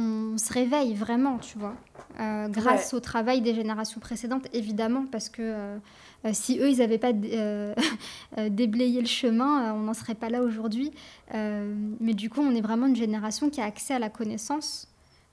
[0.00, 1.74] on se réveille vraiment, tu vois,
[2.18, 5.78] euh, grâce au travail des générations précédentes, évidemment, parce que euh,
[6.24, 7.12] euh, si eux, ils n'avaient pas
[8.48, 10.90] déblayé le chemin, on n'en serait pas là aujourd'hui.
[11.32, 14.89] mais du coup, on est vraiment une génération qui a accès à la connaissance.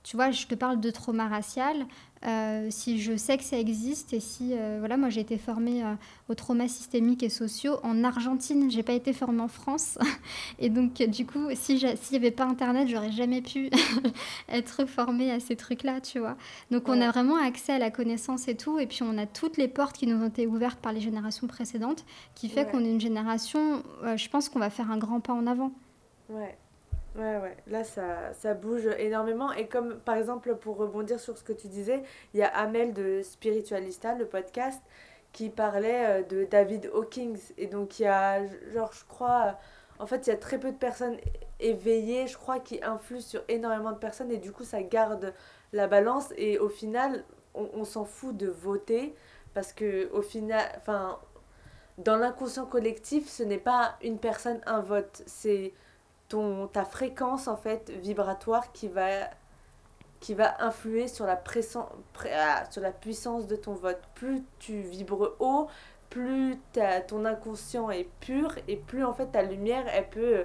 [0.08, 1.84] Tu vois, je te parle de trauma racial.
[2.24, 5.84] Euh, si je sais que ça existe et si euh, voilà moi j'ai été formée
[5.84, 5.94] euh,
[6.30, 8.70] aux traumas systémiques et sociaux en Argentine.
[8.70, 9.98] J'ai pas été formée en France.
[10.58, 13.68] Et donc du coup si s'il n'y avait pas internet j'aurais jamais pu
[14.48, 16.38] être formée à ces trucs là tu vois.
[16.70, 18.78] Donc on a vraiment accès à la connaissance et tout.
[18.78, 21.46] Et puis on a toutes les portes qui nous ont été ouvertes par les générations
[21.48, 23.82] précédentes qui fait qu'on est une génération
[24.16, 25.70] je pense qu'on va faire un grand pas en avant.
[26.30, 26.56] Ouais
[27.18, 29.52] Ouais, ouais, là ça, ça bouge énormément.
[29.52, 32.02] Et comme par exemple, pour rebondir sur ce que tu disais,
[32.32, 34.80] il y a Amel de Spiritualista, le podcast,
[35.32, 37.34] qui parlait euh, de David Hawkins.
[37.56, 39.58] Et donc il y a, genre, je crois,
[39.98, 41.16] en fait, il y a très peu de personnes
[41.58, 44.30] éveillées, je crois, qui influent sur énormément de personnes.
[44.30, 45.34] Et du coup, ça garde
[45.72, 46.32] la balance.
[46.36, 49.14] Et au final, on, on s'en fout de voter
[49.54, 51.18] parce que au final, enfin,
[51.98, 55.22] dans l'inconscient collectif, ce n'est pas une personne, un vote.
[55.26, 55.72] C'est
[56.28, 59.28] ton, ta fréquence en fait vibratoire qui va,
[60.20, 61.42] qui va influer sur la,
[62.34, 64.00] ah, sur la puissance de ton vote.
[64.14, 65.68] Plus tu vibres haut,
[66.10, 66.58] plus
[67.06, 70.44] ton inconscient est pur et plus en fait ta lumière elle peut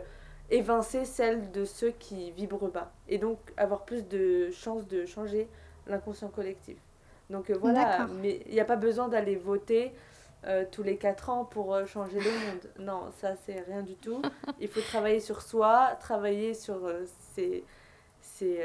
[0.50, 5.48] évincer celle de ceux qui vibrent bas et donc avoir plus de chances de changer
[5.88, 6.78] l'inconscient collectif.
[7.30, 9.94] Donc euh, voilà, mais il n'y a pas besoin d'aller voter
[10.46, 12.70] euh, tous les 4 ans pour euh, changer le monde.
[12.78, 14.22] Non, ça c'est rien du tout.
[14.60, 17.64] Il faut travailler sur soi, travailler sur euh, ses,
[18.20, 18.62] ses,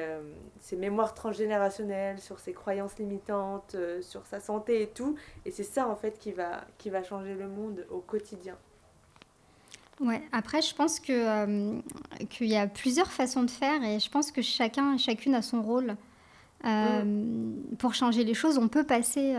[0.59, 5.17] ses, mémoires transgénérationnelles, sur ses croyances limitantes, sur sa santé et tout.
[5.45, 8.57] Et c'est ça en fait qui va, qui va changer le monde au quotidien.
[10.01, 11.81] Ouais, après je pense que
[12.27, 15.43] qu'il y a plusieurs façons de faire et je pense que chacun et chacune a
[15.43, 15.97] son rôle.
[16.65, 17.77] Mm.
[17.79, 19.37] Pour changer les choses, on peut passer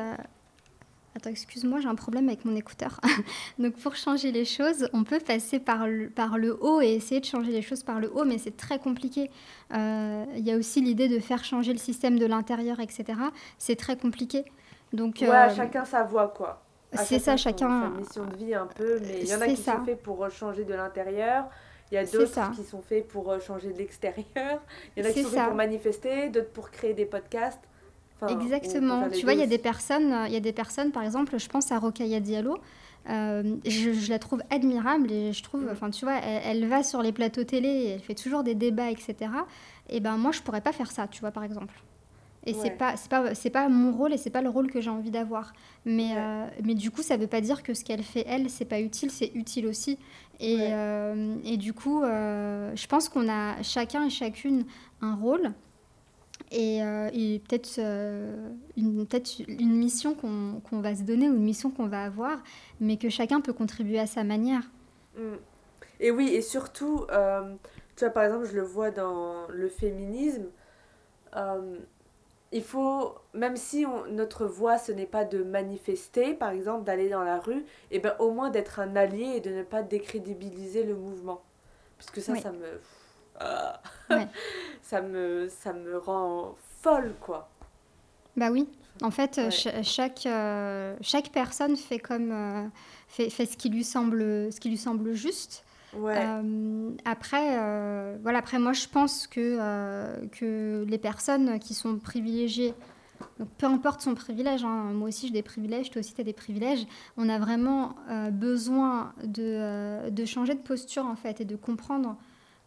[1.16, 3.02] Attends, excuse-moi, j'ai un problème avec mon écouteur.
[3.60, 7.20] Donc pour changer les choses, on peut passer par le, par le haut et essayer
[7.20, 9.32] de changer les choses par le haut, mais c'est très compliqué.
[9.74, 13.06] Euh, il y a aussi l'idée de faire changer le système de l'intérieur, etc.
[13.58, 14.46] C'est très compliqué.
[14.94, 16.64] Donc, ouais, euh, chacun sa voie, quoi.
[16.94, 17.92] C'est ça, chacun.
[17.94, 20.30] Sa mission de vie un peu, mais il y en a qui sont faits pour
[20.30, 21.46] changer de l'intérieur.
[21.92, 24.26] Il y a d'autres qui sont faits pour changer de l'extérieur.
[24.96, 27.62] Il y en a qui sont faits pour manifester, d'autres pour créer des podcasts.
[28.28, 29.10] Exactement.
[29.10, 31.48] Tu vois, il y a des personnes, il y a des personnes, par exemple, je
[31.48, 32.58] pense à Rokaya Diallo.
[33.10, 35.70] Euh, je, la trouve admirable et je trouve, mm.
[35.72, 39.16] enfin, tu vois, elle, va sur les plateaux télé, elle fait toujours des débats, etc.
[39.90, 41.74] Et ben moi, je pourrais pas faire ça, tu vois, par exemple.
[42.46, 44.80] Et c'est pas, c'est pas, c'est pas mon rôle et c'est pas le rôle que
[44.80, 45.54] j'ai envie d'avoir.
[45.86, 48.66] Mais, euh, mais du coup, ça veut pas dire que ce qu'elle fait elle, c'est
[48.66, 49.98] pas utile, c'est utile aussi.
[50.40, 54.66] Et, euh, et du coup, je pense qu'on a chacun et chacune
[55.02, 55.52] un rôle
[56.52, 57.10] et, euh,
[57.48, 62.04] peut-être euh, une, peut une mission qu'on va se donner ou une mission qu'on va
[62.04, 62.40] avoir,
[62.80, 64.64] mais que chacun peut contribuer à sa manière.
[65.18, 65.36] Mm.
[66.02, 67.54] Et oui, et surtout, euh,
[67.96, 70.46] tu vois, par exemple, je le vois dans le féminisme,
[72.52, 77.24] il faut, même si notre voix, ce n'est pas de manifester, par exemple, d'aller dans
[77.24, 77.60] la rue,
[77.92, 81.44] et eh ben, au moins d'être un allié et de ne pas décrédibiliser le mouvement.
[81.98, 82.80] Parce que ça, ça me
[84.82, 87.50] ça, me, ça me rend folle, quoi.
[88.36, 88.68] Bah oui.
[89.02, 89.40] En fait,
[89.84, 92.68] chaque, euh, chaque personne fait comme euh,
[93.08, 95.64] fait, fait, ce qui lui semble ce qui lui semble juste.
[95.96, 97.58] Euh, après,
[98.22, 98.40] voilà.
[98.40, 99.58] Après, moi, je pense que
[100.32, 102.74] que les personnes qui sont privilégiées,
[103.40, 106.26] donc peu importe son privilège, hein, moi aussi j'ai des privilèges, toi aussi tu as
[106.26, 106.86] des privilèges,
[107.18, 107.96] on a vraiment
[108.32, 112.18] besoin de, de changer de posture en fait et de comprendre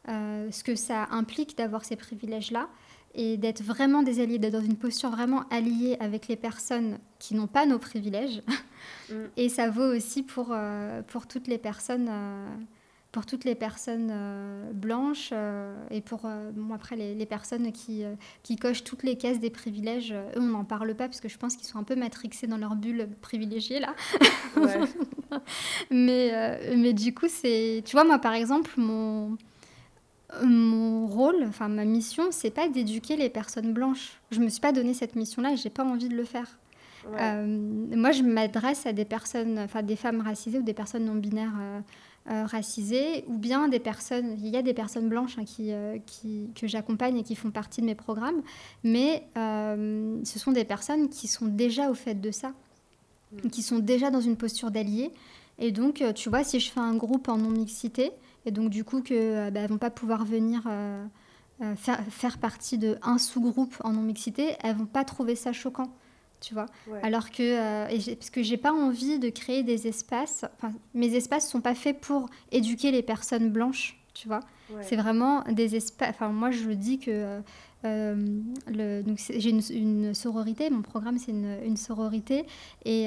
[0.08, 2.68] euh, ce que ça implique d'avoir ces privilèges-là.
[3.14, 7.34] et d'être vraiment des alliés, d'être dans une posture vraiment alliée avec les personnes qui
[7.34, 8.42] n'ont pas nos privilèges.
[9.10, 9.14] Mm.
[9.36, 12.48] Et ça vaut aussi pour, euh, pour toutes les personnes, euh,
[13.10, 15.32] pour toutes les personnes euh, blanches
[15.90, 18.04] et pour bon, après les, les personnes qui,
[18.42, 20.12] qui cochent toutes les cases des privilèges.
[20.12, 22.58] Eux, on n'en parle pas parce que je pense qu'ils sont un peu matrixés dans
[22.58, 23.94] leur bulle privilégiée là.
[25.90, 27.82] mais, mais du coup, c'est.
[27.84, 29.36] Tu vois, moi par exemple, mon
[30.42, 34.20] mon rôle, enfin ma mission, c'est pas d'éduquer les personnes blanches.
[34.30, 36.58] Je me suis pas donné cette mission-là et j'ai pas envie de le faire.
[37.06, 37.46] Euh,
[37.96, 41.52] moi, je m'adresse à des personnes, enfin des femmes racisées ou des personnes non binaires
[41.60, 41.80] euh,
[42.30, 44.36] euh, racisées, ou bien des personnes.
[44.38, 45.72] Il y a des personnes blanches hein, qui,
[46.06, 48.42] qui, que j'accompagne et qui font partie de mes programmes,
[48.84, 52.52] mais ce sont des personnes qui sont déjà au fait de ça,
[53.32, 53.48] mm.
[53.48, 55.10] qui sont déjà dans une posture d'allié.
[55.58, 58.12] Et donc, tu vois, si je fais un groupe en non mixité,
[58.46, 61.04] et donc du coup que euh, bah, vont pas pouvoir venir euh,
[61.62, 65.52] euh, faire, faire, partie de un sous-groupe en non mixité, elles vont pas trouver ça
[65.52, 65.92] choquant,
[66.40, 66.66] tu vois.
[67.02, 70.44] Alors que et parce que j'ai pas envie de créer des espaces,
[70.94, 74.40] mes espaces sont pas faits pour éduquer les personnes blanches, tu vois.
[74.80, 76.08] C'est vraiment des espaces.
[76.10, 77.42] Enfin moi je dis que
[77.84, 82.46] euh, donc j'ai une, une, sororité, mon programme c'est une, une, sororité
[82.84, 83.06] et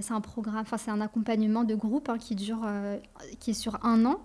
[0.00, 2.66] c'est un programme, enfin c'est un accompagnement de groupe hein, qui dure,
[3.38, 4.20] qui est sur un an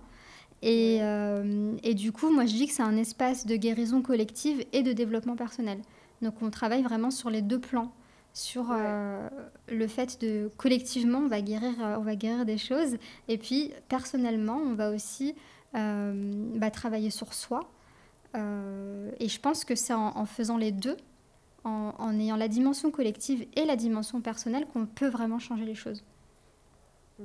[0.62, 4.64] et, euh, et, du coup, moi, je dis que c'est un espace de guérison collective
[4.72, 5.80] et de développement personnel.
[6.20, 7.92] Donc, on travaille vraiment sur les deux plans.
[8.34, 9.28] Sur euh,
[9.68, 12.96] le fait de collectivement, on va, guérir, euh, on va guérir des choses.
[13.28, 15.34] Et puis, personnellement, on va aussi
[15.74, 17.60] bah, travailler sur soi.
[18.34, 20.96] et je pense que c'est en, faisant les deux,
[21.62, 25.74] en, en, ayant la dimension collective et la dimension personnelle, qu'on peut vraiment changer les
[25.74, 26.02] choses.
[27.18, 27.24] Mm.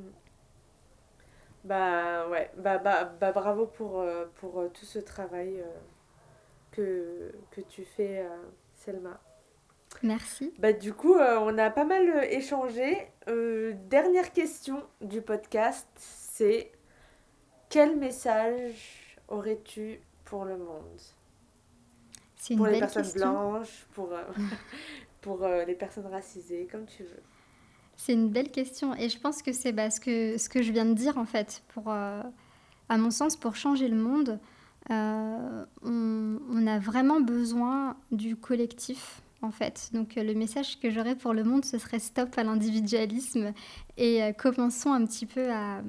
[1.63, 5.79] Bah ouais, bah, bah, bah bravo pour, euh, pour euh, tout ce travail euh,
[6.71, 8.25] que, que tu fais,
[8.75, 9.19] Selma.
[10.01, 10.53] Merci.
[10.57, 13.11] Bah du coup, on a pas mal échangé.
[13.27, 16.71] dernière question du podcast, c'est
[17.69, 20.99] quel message aurais-tu pour le monde?
[22.57, 24.09] Pour les personnes blanches, pour,
[25.21, 27.23] pour les personnes racisées, comme tu veux.
[27.95, 30.93] C'est une belle question et je pense que c'est bah, ce, que, je viens de
[30.93, 31.63] dire en fait.
[31.69, 32.21] Pour, euh,
[32.89, 34.39] à mon sens, pour changer le monde,
[34.89, 39.89] euh, on, a vraiment besoin du collectif en fait.
[39.93, 43.53] Donc euh, le message que j'aurais pour le monde, ce serait stop à l'individualisme
[43.97, 45.81] et commençons un petit peu à,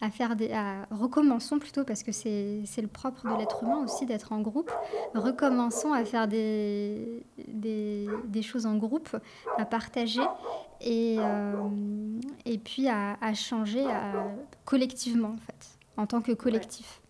[0.00, 0.50] à, faire des...
[0.52, 4.72] À, recommençons plutôt, parce que c'est le propre de l'être humain aussi d'être en groupe,
[5.14, 9.16] recommençons à faire des, des, des choses en groupe,
[9.58, 10.22] à partager
[10.82, 11.68] et, euh,
[12.44, 13.84] et puis à, changer
[14.64, 17.02] collectivement en fait, en tant que collectif.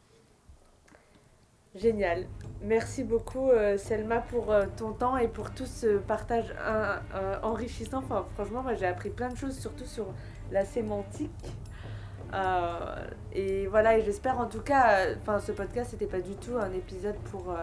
[1.75, 2.27] Génial.
[2.63, 7.99] Merci beaucoup euh, Selma pour euh, ton temps et pour tout ce partage euh, enrichissant.
[7.99, 10.07] Enfin, franchement, moi j'ai appris plein de choses, surtout sur
[10.51, 11.31] la sémantique.
[13.33, 16.73] et voilà, et j'espère en tout cas, enfin ce podcast n'était pas du tout un
[16.73, 17.55] épisode pour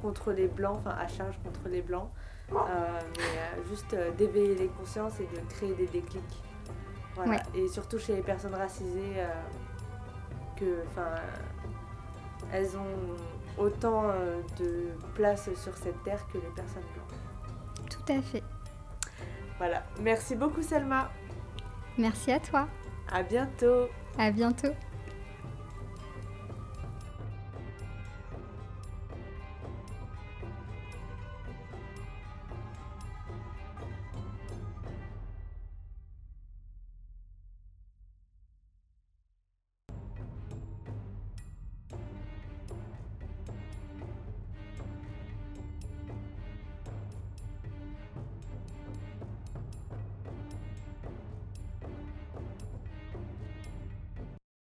[0.00, 2.08] contre les blancs, enfin à charge contre les blancs,
[2.52, 6.42] mais juste d'éveiller les consciences et de créer des déclics.
[7.14, 7.42] Voilà.
[7.54, 9.16] Et surtout chez les personnes racisées,
[10.56, 11.14] que, enfin,
[12.52, 17.90] elles ont autant euh, de place sur cette terre que les personnes blanches.
[17.90, 18.42] Tout à fait.
[19.58, 19.82] Voilà.
[20.00, 21.10] Merci beaucoup Selma.
[21.96, 22.68] Merci à toi.
[23.10, 23.88] À bientôt.
[24.18, 24.72] À bientôt.